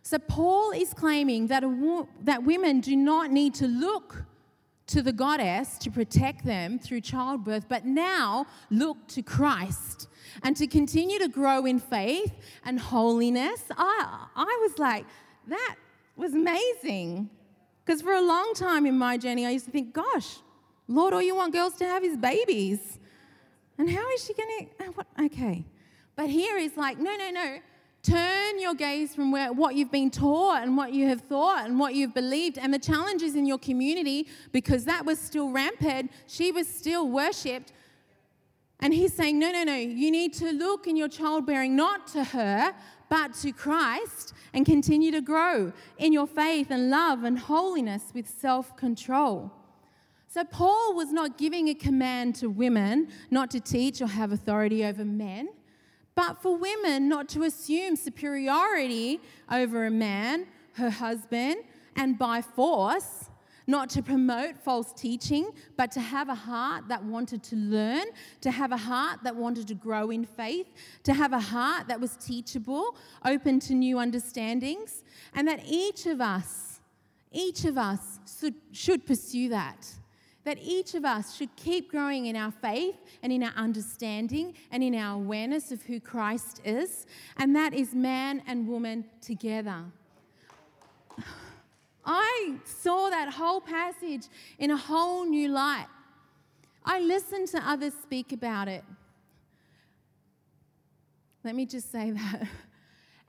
So 0.03 0.19
Paul 0.19 0.73
is 0.73 0.95
claiming 0.95 1.47
that, 1.49 1.65
wo- 1.65 2.09
that 2.23 2.43
women 2.43 2.81
do 2.81 2.97
not 2.97 3.31
need 3.31 3.55
to 3.55 3.67
look 3.67 4.25
to 4.89 5.03
the 5.03 5.13
goddess 5.13 5.79
to 5.79 5.91
protect 5.91 6.45
them 6.45 6.79
through 6.79 7.01
childbirth, 7.01 7.69
but 7.69 7.85
now 7.85 8.47
look 8.71 9.09
to 9.09 9.23
Christ 9.23 10.09
and 10.43 10.57
to 10.57 10.67
continue 10.67 11.19
to 11.19 11.29
grow 11.29 11.67
in 11.67 11.79
faith 11.79 12.33
and 12.65 12.79
holiness. 12.79 13.63
I, 13.77 14.27
I 14.35 14.59
was 14.63 14.79
like, 14.79 15.05
that 15.49 15.77
was 16.17 16.35
amazing. 16.35 17.31
Because 17.85 18.03
for 18.03 18.15
a 18.15 18.21
long 18.21 18.53
time 18.55 18.87
in 18.87 18.99
my 18.99 19.17
journey, 19.17 19.47
I 19.47 19.51
used 19.51 19.67
to 19.67 19.71
think, 19.71 19.93
gosh, 19.93 20.39
Lord, 20.89 21.15
all 21.15 21.23
you 21.23 21.37
want 21.37 21.53
girls 21.53 21.75
to 21.75 21.85
have 21.85 22.05
is 22.05 22.17
babies. 22.17 22.99
And 23.79 23.91
how 23.91 24.09
is 24.11 24.25
she 24.25 24.35
going 24.35 24.71
uh, 24.81 24.85
to? 24.85 25.25
Okay. 25.27 25.65
But 26.17 26.31
here 26.31 26.57
is 26.57 26.77
like, 26.77 26.99
no, 26.99 27.15
no, 27.17 27.31
no. 27.31 27.59
Turn 28.03 28.61
your 28.61 28.75
gaze 28.75 29.15
from 29.15 29.33
where, 29.33 29.53
what 29.53 29.75
you've 29.75 29.91
been 29.91 30.11
taught 30.11 30.63
and 30.63 30.77
what 30.77 30.93
you 30.93 31.09
have 31.09 31.23
thought 31.23 31.67
and 31.67 31.79
what 31.79 31.95
you've 31.95 32.15
believed 32.15 32.57
and 32.57 32.73
the 32.73 32.79
challenges 32.79 33.35
in 33.35 33.47
your 33.47 33.59
community 33.59 34.29
because 34.53 34.85
that 34.85 35.05
was 35.05 35.19
still 35.19 35.51
rampant. 35.51 36.13
She 36.29 36.53
was 36.53 36.69
still 36.69 37.09
worshipped. 37.09 37.73
And 38.81 38.93
he's 38.93 39.15
saying, 39.15 39.39
no, 39.39 39.51
no, 39.51 39.65
no, 39.65 39.75
you 39.75 40.11
need 40.11 40.35
to 40.35 40.53
look 40.53 40.87
in 40.87 40.97
your 40.97 41.09
childbearing 41.09 41.75
not 41.75 42.07
to 42.09 42.25
her, 42.25 42.75
but 43.09 43.35
to 43.35 43.53
Christ 43.53 44.35
and 44.53 44.67
continue 44.67 45.11
to 45.13 45.21
grow 45.21 45.73
in 45.99 46.13
your 46.13 46.27
faith 46.27 46.71
and 46.71 46.91
love 46.91 47.25
and 47.25 47.39
holiness 47.39 48.13
with 48.15 48.29
self 48.29 48.77
control. 48.77 49.51
So, 50.29 50.45
Paul 50.45 50.95
was 50.95 51.13
not 51.13 51.39
giving 51.39 51.69
a 51.69 51.75
command 51.75 52.35
to 52.37 52.51
women 52.51 53.09
not 53.31 53.51
to 53.53 53.61
teach 53.61 54.03
or 54.03 54.07
have 54.07 54.33
authority 54.33 54.85
over 54.85 55.05
men 55.05 55.49
but 56.17 56.41
for 56.43 56.57
women 56.57 57.09
not 57.09 57.29
to 57.29 57.45
assume 57.45 57.95
superiority 57.95 59.21
over 59.53 59.85
a 59.85 59.91
man, 59.91 60.47
her 60.73 60.91
husband, 60.91 61.57
and 61.95 62.19
by 62.19 62.41
force, 62.43 63.29
not 63.67 63.91
to 63.91 64.03
promote 64.03 64.57
false 64.57 64.93
teaching, 64.93 65.51
but 65.77 65.91
to 65.93 66.01
have 66.01 66.29
a 66.29 66.35
heart 66.35 66.89
that 66.89 67.03
wanted 67.03 67.43
to 67.45 67.57
learn, 67.57 68.05
to 68.41 68.51
have 68.51 68.73
a 68.73 68.77
heart 68.77 69.21
that 69.25 69.35
wanted 69.35 69.67
to 69.69 69.75
grow 69.75 70.11
in 70.11 70.25
faith, 70.25 70.69
to 71.03 71.13
have 71.13 71.33
a 71.33 71.41
heart 71.41 71.89
that 71.89 72.01
was 72.01 72.17
teachable, 72.17 72.97
open 73.25 73.59
to 73.61 73.75
new 73.75 73.99
understandings, 73.99 75.03
and 75.35 75.49
that 75.49 75.61
each 75.67 76.07
of 76.07 76.21
us, 76.21 76.81
each 77.33 77.65
of 77.65 77.77
us 77.77 78.21
should, 78.73 79.07
pursue 79.07 79.49
that 79.49 79.87
that 80.45 80.59
each 80.63 80.95
of 80.95 81.05
us 81.05 81.35
should 81.35 81.55
keep 81.57 81.91
growing 81.91 82.27
in 82.27 82.37
our 82.37 82.53
faith 82.53 82.95
and 83.25 83.33
in 83.33 83.43
our 83.43 83.53
understanding 83.57 84.55
and 84.71 84.81
in 84.81 84.95
our 84.95 85.17
awareness 85.17 85.73
of 85.73 85.83
who 85.83 85.99
Christ 85.99 86.61
is, 86.65 87.05
and 87.37 87.55
that 87.57 87.75
is 87.75 87.95
man 87.95 88.41
and 88.47 88.69
woman 88.69 89.05
together. 89.21 89.83
I 92.07 92.55
saw 92.65 93.11
that 93.11 93.33
whole 93.33 93.61
passage 93.61 94.29
in 94.59 94.71
a 94.71 94.77
whole 94.77 95.27
new 95.27 95.49
light. 95.49 95.89
I 96.85 97.01
listened 97.01 97.49
to 97.49 97.59
others 97.59 97.93
speak 98.01 98.33
about 98.33 98.69
it. 98.69 98.85
Let 101.43 101.57
me 101.57 101.67
just 101.67 101.91
say 101.91 102.11
that. 102.13 102.47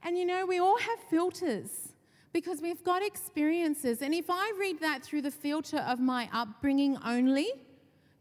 And 0.04 0.18
you 0.18 0.26
know, 0.26 0.46
we 0.46 0.60
all 0.60 0.78
have 0.78 1.00
filters 1.10 1.94
because 2.32 2.62
we've 2.62 2.84
got 2.84 3.02
experiences. 3.02 4.04
And 4.04 4.14
if 4.14 4.26
I 4.30 4.54
read 4.60 4.80
that 4.82 5.04
through 5.04 5.24
the 5.24 5.32
filter 5.32 5.78
of 5.78 6.00
my 6.00 6.30
upbringing 6.32 6.98
only, 7.04 7.50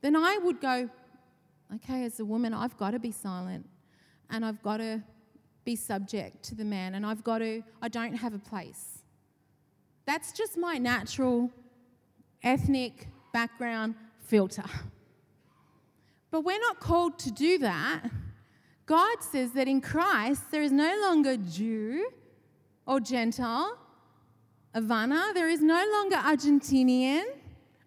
then 0.00 0.16
I 0.16 0.38
would 0.38 0.60
go, 0.60 0.88
okay, 1.74 2.04
as 2.04 2.18
a 2.18 2.24
woman, 2.24 2.54
I've 2.54 2.76
got 2.78 2.92
to 2.92 2.98
be 2.98 3.12
silent 3.12 3.68
and 4.30 4.44
I've 4.44 4.62
got 4.62 4.78
to 4.78 5.02
be 5.64 5.76
subject 5.76 6.42
to 6.44 6.54
the 6.54 6.64
man 6.64 6.94
and 6.94 7.04
I've 7.04 7.24
got 7.24 7.38
to, 7.38 7.62
I 7.82 7.88
don't 7.88 8.14
have 8.14 8.32
a 8.32 8.38
place. 8.38 8.95
That's 10.06 10.32
just 10.32 10.56
my 10.56 10.78
natural 10.78 11.50
ethnic 12.42 13.08
background 13.32 13.96
filter. 14.20 14.64
But 16.30 16.42
we're 16.42 16.60
not 16.60 16.80
called 16.80 17.18
to 17.20 17.30
do 17.30 17.58
that. 17.58 18.04
God 18.86 19.16
says 19.20 19.52
that 19.52 19.66
in 19.66 19.80
Christ 19.80 20.50
there 20.50 20.62
is 20.62 20.72
no 20.72 20.96
longer 21.02 21.36
Jew 21.36 22.08
or 22.86 23.00
Gentile, 23.00 23.76
Ivana, 24.74 25.34
there 25.34 25.48
is 25.48 25.60
no 25.60 25.84
longer 25.92 26.16
Argentinian 26.16 27.24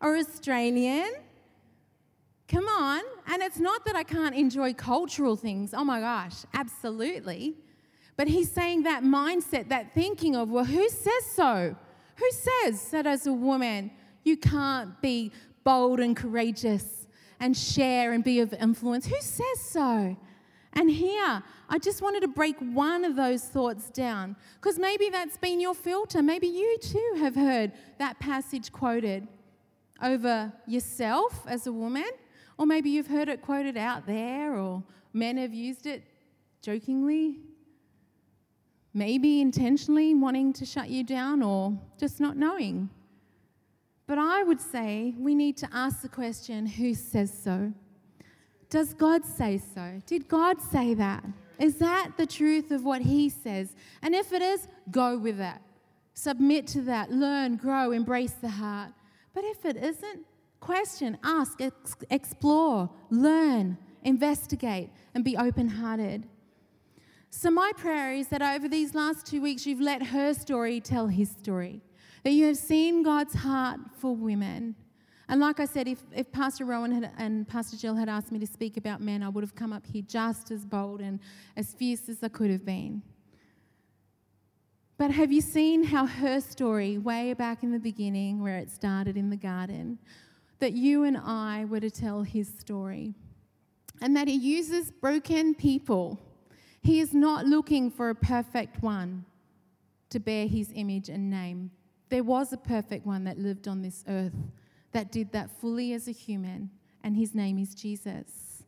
or 0.01 0.17
Australian. 0.17 1.09
Come 2.49 2.67
on. 2.67 3.01
And 3.27 3.41
it's 3.43 3.59
not 3.59 3.85
that 3.85 3.95
I 3.95 4.03
can't 4.03 4.35
enjoy 4.35 4.73
cultural 4.73 5.35
things. 5.35 5.73
Oh 5.73 5.83
my 5.85 5.99
gosh, 5.99 6.45
absolutely. 6.53 7.55
But 8.17 8.27
he's 8.27 8.51
saying 8.51 8.83
that 8.83 9.03
mindset, 9.03 9.69
that 9.69 9.93
thinking 9.93 10.35
of, 10.35 10.49
well, 10.49 10.65
who 10.65 10.89
says 10.89 11.25
so? 11.35 11.75
Who 12.19 12.31
says 12.31 12.89
that 12.91 13.07
as 13.07 13.27
a 13.27 13.33
woman 13.33 13.91
you 14.23 14.37
can't 14.37 15.01
be 15.01 15.31
bold 15.63 15.99
and 15.99 16.15
courageous 16.15 17.07
and 17.39 17.55
share 17.55 18.11
and 18.11 18.23
be 18.23 18.41
of 18.41 18.53
influence? 18.53 19.05
Who 19.05 19.19
says 19.21 19.59
so? 19.59 20.17
And 20.73 20.89
here, 20.89 21.41
I 21.69 21.79
just 21.79 22.01
wanted 22.01 22.21
to 22.21 22.27
break 22.27 22.57
one 22.59 23.03
of 23.03 23.15
those 23.15 23.43
thoughts 23.43 23.89
down 23.89 24.35
because 24.55 24.77
maybe 24.77 25.09
that's 25.09 25.37
been 25.37 25.59
your 25.59 25.73
filter. 25.73 26.21
Maybe 26.21 26.47
you 26.47 26.77
too 26.79 27.15
have 27.19 27.35
heard 27.35 27.71
that 27.97 28.19
passage 28.19 28.71
quoted 28.71 29.27
over 30.01 30.53
yourself 30.67 31.43
as 31.47 31.67
a 31.67 31.71
woman, 31.71 32.09
or 32.57 32.65
maybe 32.65 32.89
you've 32.89 33.07
heard 33.07 33.29
it 33.29 33.41
quoted 33.41 33.77
out 33.77 34.05
there, 34.05 34.55
or 34.55 34.83
men 35.13 35.37
have 35.37 35.53
used 35.53 35.87
it 35.87 36.03
jokingly, 36.61 37.39
maybe 38.93 39.41
intentionally 39.41 40.13
wanting 40.15 40.53
to 40.53 40.65
shut 40.65 40.89
you 40.89 41.03
down, 41.03 41.41
or 41.41 41.77
just 41.97 42.19
not 42.19 42.37
knowing. 42.37 42.89
But 44.07 44.17
I 44.17 44.43
would 44.43 44.59
say 44.59 45.13
we 45.17 45.35
need 45.35 45.55
to 45.57 45.69
ask 45.71 46.01
the 46.01 46.09
question 46.09 46.65
who 46.65 46.93
says 46.93 47.31
so? 47.31 47.73
Does 48.69 48.93
God 48.93 49.25
say 49.25 49.57
so? 49.57 50.01
Did 50.05 50.27
God 50.27 50.61
say 50.61 50.93
that? 50.95 51.23
Is 51.59 51.75
that 51.75 52.11
the 52.17 52.25
truth 52.25 52.71
of 52.71 52.83
what 52.83 53.01
He 53.01 53.29
says? 53.29 53.75
And 54.01 54.15
if 54.15 54.31
it 54.31 54.41
is, 54.41 54.67
go 54.91 55.17
with 55.17 55.37
that. 55.37 55.61
Submit 56.13 56.67
to 56.67 56.81
that. 56.81 57.11
Learn, 57.11 57.55
grow, 57.55 57.91
embrace 57.91 58.33
the 58.33 58.49
heart. 58.49 58.91
But 59.33 59.43
if 59.43 59.65
it 59.65 59.77
isn't, 59.77 60.25
question, 60.59 61.17
ask, 61.23 61.61
ex- 61.61 61.95
explore, 62.09 62.89
learn, 63.09 63.77
investigate, 64.03 64.89
and 65.13 65.23
be 65.23 65.37
open 65.37 65.67
hearted. 65.67 66.27
So, 67.29 67.51
my 67.51 67.71
prayer 67.77 68.13
is 68.13 68.27
that 68.29 68.41
over 68.41 68.67
these 68.67 68.95
last 68.95 69.25
two 69.25 69.41
weeks, 69.41 69.65
you've 69.65 69.81
let 69.81 70.07
her 70.07 70.33
story 70.33 70.81
tell 70.81 71.07
his 71.07 71.29
story, 71.29 71.81
that 72.23 72.31
you 72.31 72.45
have 72.47 72.57
seen 72.57 73.03
God's 73.03 73.35
heart 73.35 73.79
for 73.97 74.15
women 74.15 74.75
and 75.29 75.39
like 75.39 75.59
I 75.59 75.65
said, 75.65 75.87
if, 75.87 75.99
if 76.11 76.31
Pastor 76.31 76.65
Rowan 76.65 76.91
had, 76.91 77.11
and 77.19 77.47
Pastor 77.47 77.77
Jill 77.77 77.93
had 77.93 78.09
asked 78.09 78.31
me 78.31 78.39
to 78.39 78.47
speak 78.47 78.77
about 78.77 78.99
men, 78.99 79.21
I 79.21 79.29
would 79.29 79.43
have 79.43 79.53
come 79.53 79.71
up 79.71 79.85
here 79.85 80.01
just 80.01 80.49
as 80.49 80.65
bold 80.65 81.01
and 81.01 81.19
as 81.55 81.71
fierce 81.71 82.09
as 82.09 82.23
I 82.23 82.29
could 82.29 82.49
have 82.49 82.65
been. 82.65 83.03
But 84.97 85.11
have 85.11 85.31
you 85.31 85.39
seen 85.39 85.83
how 85.83 86.07
her 86.07 86.41
story, 86.41 86.97
way 86.97 87.33
back 87.33 87.61
in 87.61 87.71
the 87.71 87.79
beginning, 87.79 88.41
where 88.41 88.57
it 88.57 88.71
started 88.71 89.15
in 89.15 89.29
the 89.29 89.37
garden, 89.37 89.99
that 90.57 90.73
you 90.73 91.03
and 91.03 91.15
I 91.15 91.65
were 91.65 91.79
to 91.79 91.91
tell 91.91 92.23
his 92.23 92.51
story? 92.59 93.13
And 94.01 94.15
that 94.17 94.27
he 94.27 94.33
uses 94.33 94.89
broken 94.89 95.53
people. 95.53 96.19
He 96.81 96.99
is 96.99 97.13
not 97.13 97.45
looking 97.45 97.91
for 97.91 98.09
a 98.09 98.15
perfect 98.15 98.81
one 98.81 99.25
to 100.09 100.19
bear 100.19 100.47
his 100.47 100.71
image 100.73 101.09
and 101.09 101.29
name. 101.29 101.71
There 102.09 102.23
was 102.23 102.51
a 102.51 102.57
perfect 102.57 103.05
one 103.05 103.23
that 103.25 103.37
lived 103.37 103.67
on 103.67 103.81
this 103.81 104.03
earth 104.07 104.33
that 104.91 105.11
did 105.11 105.31
that 105.31 105.51
fully 105.59 105.93
as 105.93 106.07
a 106.07 106.11
human, 106.11 106.71
and 107.03 107.15
his 107.15 107.35
name 107.35 107.59
is 107.59 107.75
Jesus. 107.75 108.63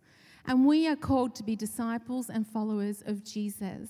And 0.45 0.65
we 0.65 0.87
are 0.87 0.95
called 0.95 1.35
to 1.35 1.43
be 1.43 1.55
disciples 1.55 2.29
and 2.29 2.45
followers 2.45 3.03
of 3.05 3.23
Jesus. 3.23 3.89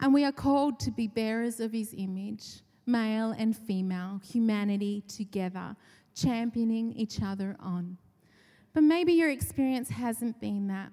And 0.00 0.14
we 0.14 0.24
are 0.24 0.32
called 0.32 0.80
to 0.80 0.90
be 0.90 1.06
bearers 1.06 1.60
of 1.60 1.72
his 1.72 1.94
image, 1.96 2.60
male 2.86 3.34
and 3.36 3.56
female, 3.56 4.20
humanity 4.24 5.02
together, 5.08 5.76
championing 6.14 6.92
each 6.92 7.20
other 7.22 7.56
on. 7.60 7.98
But 8.72 8.82
maybe 8.82 9.12
your 9.12 9.30
experience 9.30 9.90
hasn't 9.90 10.40
been 10.40 10.68
that. 10.68 10.92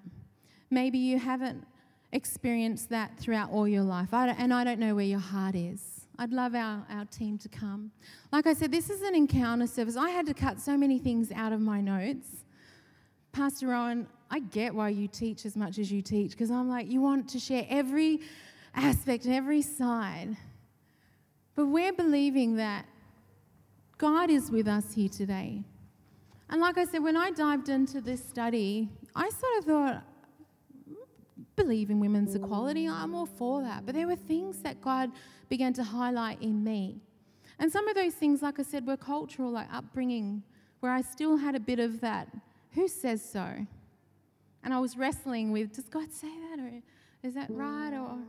Maybe 0.69 0.97
you 0.97 1.19
haven't 1.19 1.65
experienced 2.11 2.89
that 2.89 3.17
throughout 3.19 3.51
all 3.51 3.67
your 3.67 3.83
life. 3.83 4.13
I 4.13 4.29
and 4.29 4.53
I 4.53 4.63
don't 4.63 4.79
know 4.79 4.95
where 4.95 5.05
your 5.05 5.19
heart 5.19 5.55
is. 5.55 6.07
I'd 6.19 6.31
love 6.31 6.55
our, 6.55 6.85
our 6.89 7.05
team 7.05 7.37
to 7.39 7.49
come. 7.49 7.91
Like 8.31 8.47
I 8.47 8.53
said, 8.53 8.71
this 8.71 8.89
is 8.89 9.01
an 9.01 9.13
encounter 9.13 9.67
service. 9.67 9.95
I 9.95 10.09
had 10.09 10.25
to 10.25 10.33
cut 10.33 10.59
so 10.59 10.75
many 10.75 10.97
things 10.97 11.31
out 11.31 11.53
of 11.53 11.61
my 11.61 11.79
notes. 11.79 12.27
Pastor 13.31 13.67
Rowan, 13.67 14.07
I 14.31 14.39
get 14.39 14.73
why 14.73 14.89
you 14.89 15.07
teach 15.07 15.45
as 15.45 15.55
much 15.55 15.77
as 15.77 15.91
you 15.91 16.01
teach 16.01 16.31
because 16.31 16.49
I'm 16.49 16.67
like, 16.67 16.89
you 16.89 17.01
want 17.01 17.29
to 17.29 17.39
share 17.39 17.65
every 17.69 18.21
aspect 18.75 19.25
and 19.25 19.33
every 19.33 19.61
side. 19.61 20.35
But 21.55 21.67
we're 21.67 21.93
believing 21.93 22.55
that 22.55 22.85
God 23.97 24.29
is 24.29 24.49
with 24.49 24.67
us 24.67 24.93
here 24.93 25.09
today. 25.09 25.63
And 26.49 26.61
like 26.61 26.77
I 26.77 26.85
said, 26.85 27.03
when 27.03 27.17
I 27.17 27.31
dived 27.31 27.69
into 27.69 27.99
this 28.01 28.23
study, 28.23 28.89
I 29.15 29.29
sort 29.29 29.57
of 29.59 29.65
thought, 29.65 30.03
believe 31.57 31.89
in 31.89 31.99
women's 31.99 32.33
equality. 32.35 32.87
I'm 32.87 33.13
all 33.13 33.25
for 33.25 33.61
that. 33.61 33.85
But 33.85 33.95
there 33.95 34.07
were 34.07 34.15
things 34.15 34.59
that 34.59 34.79
God 34.81 35.11
began 35.49 35.73
to 35.73 35.83
highlight 35.83 36.41
in 36.41 36.63
me. 36.63 37.01
And 37.59 37.69
some 37.69 37.87
of 37.89 37.95
those 37.95 38.13
things, 38.13 38.41
like 38.41 38.59
I 38.59 38.63
said, 38.63 38.87
were 38.87 38.95
cultural, 38.95 39.51
like 39.51 39.67
upbringing, 39.73 40.43
where 40.79 40.91
I 40.91 41.01
still 41.01 41.35
had 41.35 41.55
a 41.55 41.59
bit 41.59 41.79
of 41.79 41.99
that. 42.01 42.29
Who 42.71 42.87
says 42.87 43.21
so? 43.21 43.65
And 44.63 44.73
I 44.73 44.79
was 44.79 44.95
wrestling 44.95 45.51
with, 45.51 45.73
does 45.73 45.89
God 45.89 46.13
say 46.13 46.29
that? 46.49 46.59
Or 46.59 46.71
is 47.23 47.33
that 47.33 47.49
right? 47.49 47.93
Or 47.93 48.19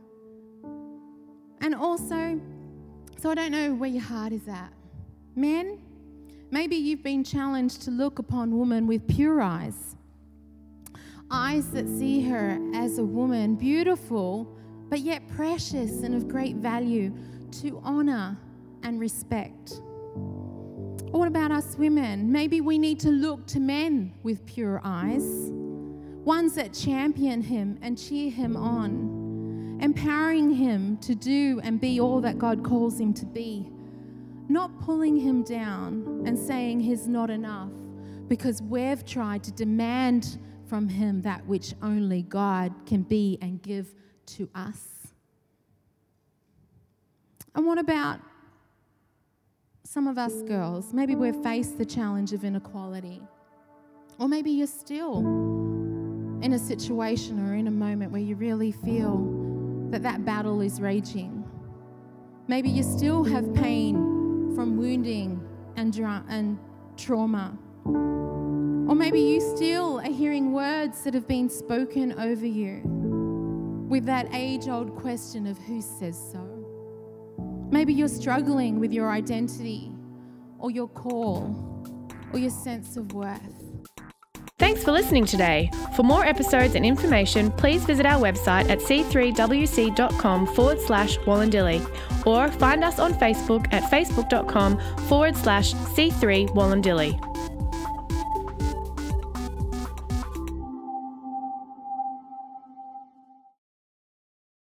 and 1.61 1.75
also, 1.75 2.39
so 3.17 3.29
I 3.29 3.35
don't 3.35 3.51
know 3.51 3.73
where 3.73 3.89
your 3.89 4.01
heart 4.01 4.33
is 4.33 4.47
at. 4.47 4.71
Men, 5.35 5.79
maybe 6.51 6.75
you've 6.75 7.03
been 7.03 7.23
challenged 7.23 7.81
to 7.83 7.91
look 7.91 8.17
upon 8.17 8.57
women 8.57 8.87
with 8.87 9.07
pure 9.07 9.41
eyes 9.41 9.95
eyes 11.31 11.69
that 11.71 11.87
see 11.87 12.21
her 12.27 12.59
as 12.73 12.97
a 12.97 13.03
woman, 13.03 13.55
beautiful, 13.55 14.47
but 14.89 14.99
yet 14.99 15.21
precious 15.35 16.01
and 16.01 16.15
of 16.15 16.27
great 16.27 16.55
value 16.55 17.13
to 17.51 17.79
honor 17.83 18.37
and 18.83 18.99
respect. 18.99 19.81
What 21.11 21.27
about 21.27 21.51
us 21.51 21.75
women? 21.77 22.31
Maybe 22.31 22.61
we 22.61 22.77
need 22.77 22.99
to 23.01 23.09
look 23.09 23.45
to 23.47 23.59
men 23.59 24.13
with 24.23 24.45
pure 24.45 24.81
eyes, 24.83 25.23
ones 25.23 26.53
that 26.55 26.73
champion 26.73 27.41
him 27.41 27.77
and 27.81 27.97
cheer 27.97 28.31
him 28.31 28.55
on, 28.55 29.79
empowering 29.81 30.51
him 30.53 30.97
to 30.97 31.15
do 31.15 31.59
and 31.63 31.79
be 31.79 31.99
all 31.99 32.21
that 32.21 32.37
God 32.37 32.63
calls 32.63 32.99
him 32.99 33.13
to 33.15 33.25
be, 33.25 33.67
not 34.49 34.79
pulling 34.79 35.17
him 35.17 35.43
down 35.43 36.23
and 36.25 36.37
saying 36.37 36.79
he's 36.79 37.07
not 37.07 37.29
enough 37.29 37.71
because 38.27 38.61
we've 38.61 39.03
tried 39.05 39.43
to 39.43 39.51
demand 39.51 40.37
from 40.69 40.87
Him 40.87 41.23
that 41.23 41.45
which 41.47 41.73
only 41.81 42.21
God 42.21 42.73
can 42.85 43.01
be 43.01 43.37
and 43.41 43.61
give 43.61 43.93
to 44.27 44.47
us. 44.53 45.07
And 47.55 47.65
what 47.65 47.79
about 47.79 48.19
some 49.83 50.07
of 50.07 50.17
us 50.17 50.43
girls? 50.43 50.93
Maybe 50.93 51.15
we've 51.15 51.41
faced 51.43 51.77
the 51.77 51.85
challenge 51.85 52.31
of 52.31 52.43
inequality. 52.43 53.21
Or 54.19 54.27
maybe 54.27 54.51
you're 54.51 54.67
still 54.67 55.19
in 56.41 56.53
a 56.53 56.59
situation 56.59 57.45
or 57.49 57.55
in 57.55 57.67
a 57.67 57.71
moment 57.71 58.11
where 58.11 58.21
you 58.21 58.35
really 58.35 58.71
feel 58.71 59.87
that 59.89 60.03
that 60.03 60.23
battle 60.23 60.61
is 60.61 60.79
raging. 60.79 61.43
Maybe 62.47 62.69
you 62.69 62.83
still 62.83 63.23
have 63.23 63.53
pain 63.55 64.53
from 64.55 64.77
wounding 64.77 65.41
and, 65.75 65.91
dra- 65.91 66.23
and 66.29 66.59
trauma. 66.95 67.57
Or 68.89 68.95
maybe 68.95 69.21
you 69.21 69.39
still 69.39 69.99
are 69.99 70.11
hearing 70.11 70.51
words 70.51 71.03
that 71.03 71.13
have 71.13 71.27
been 71.27 71.47
spoken 71.47 72.11
over 72.19 72.47
you 72.47 72.81
with 73.87 74.03
that 74.07 74.27
age 74.33 74.67
old 74.67 74.95
question 74.95 75.45
of 75.45 75.59
who 75.59 75.79
says 75.79 76.17
so. 76.31 76.39
Maybe 77.69 77.93
you're 77.93 78.07
struggling 78.07 78.79
with 78.79 78.91
your 78.91 79.11
identity 79.11 79.91
or 80.57 80.71
your 80.71 80.87
call 80.87 81.85
or 82.33 82.39
your 82.39 82.49
sense 82.49 82.97
of 82.97 83.13
worth. 83.13 83.39
Thanks 84.57 84.83
for 84.83 84.91
listening 84.91 85.25
today. 85.25 85.69
For 85.95 86.01
more 86.01 86.25
episodes 86.25 86.73
and 86.73 86.83
information, 86.83 87.51
please 87.51 87.85
visit 87.85 88.07
our 88.07 88.19
website 88.19 88.71
at 88.71 88.79
c3wc.com 88.79 90.47
forward 90.47 90.81
slash 90.81 91.19
Wollondilly 91.19 91.79
or 92.25 92.51
find 92.53 92.83
us 92.83 92.97
on 92.97 93.13
Facebook 93.13 93.71
at 93.71 93.83
facebook.com 93.83 94.79
forward 95.07 95.37
slash 95.37 95.75
c3 95.75 96.49
Wollondilly. 96.55 97.28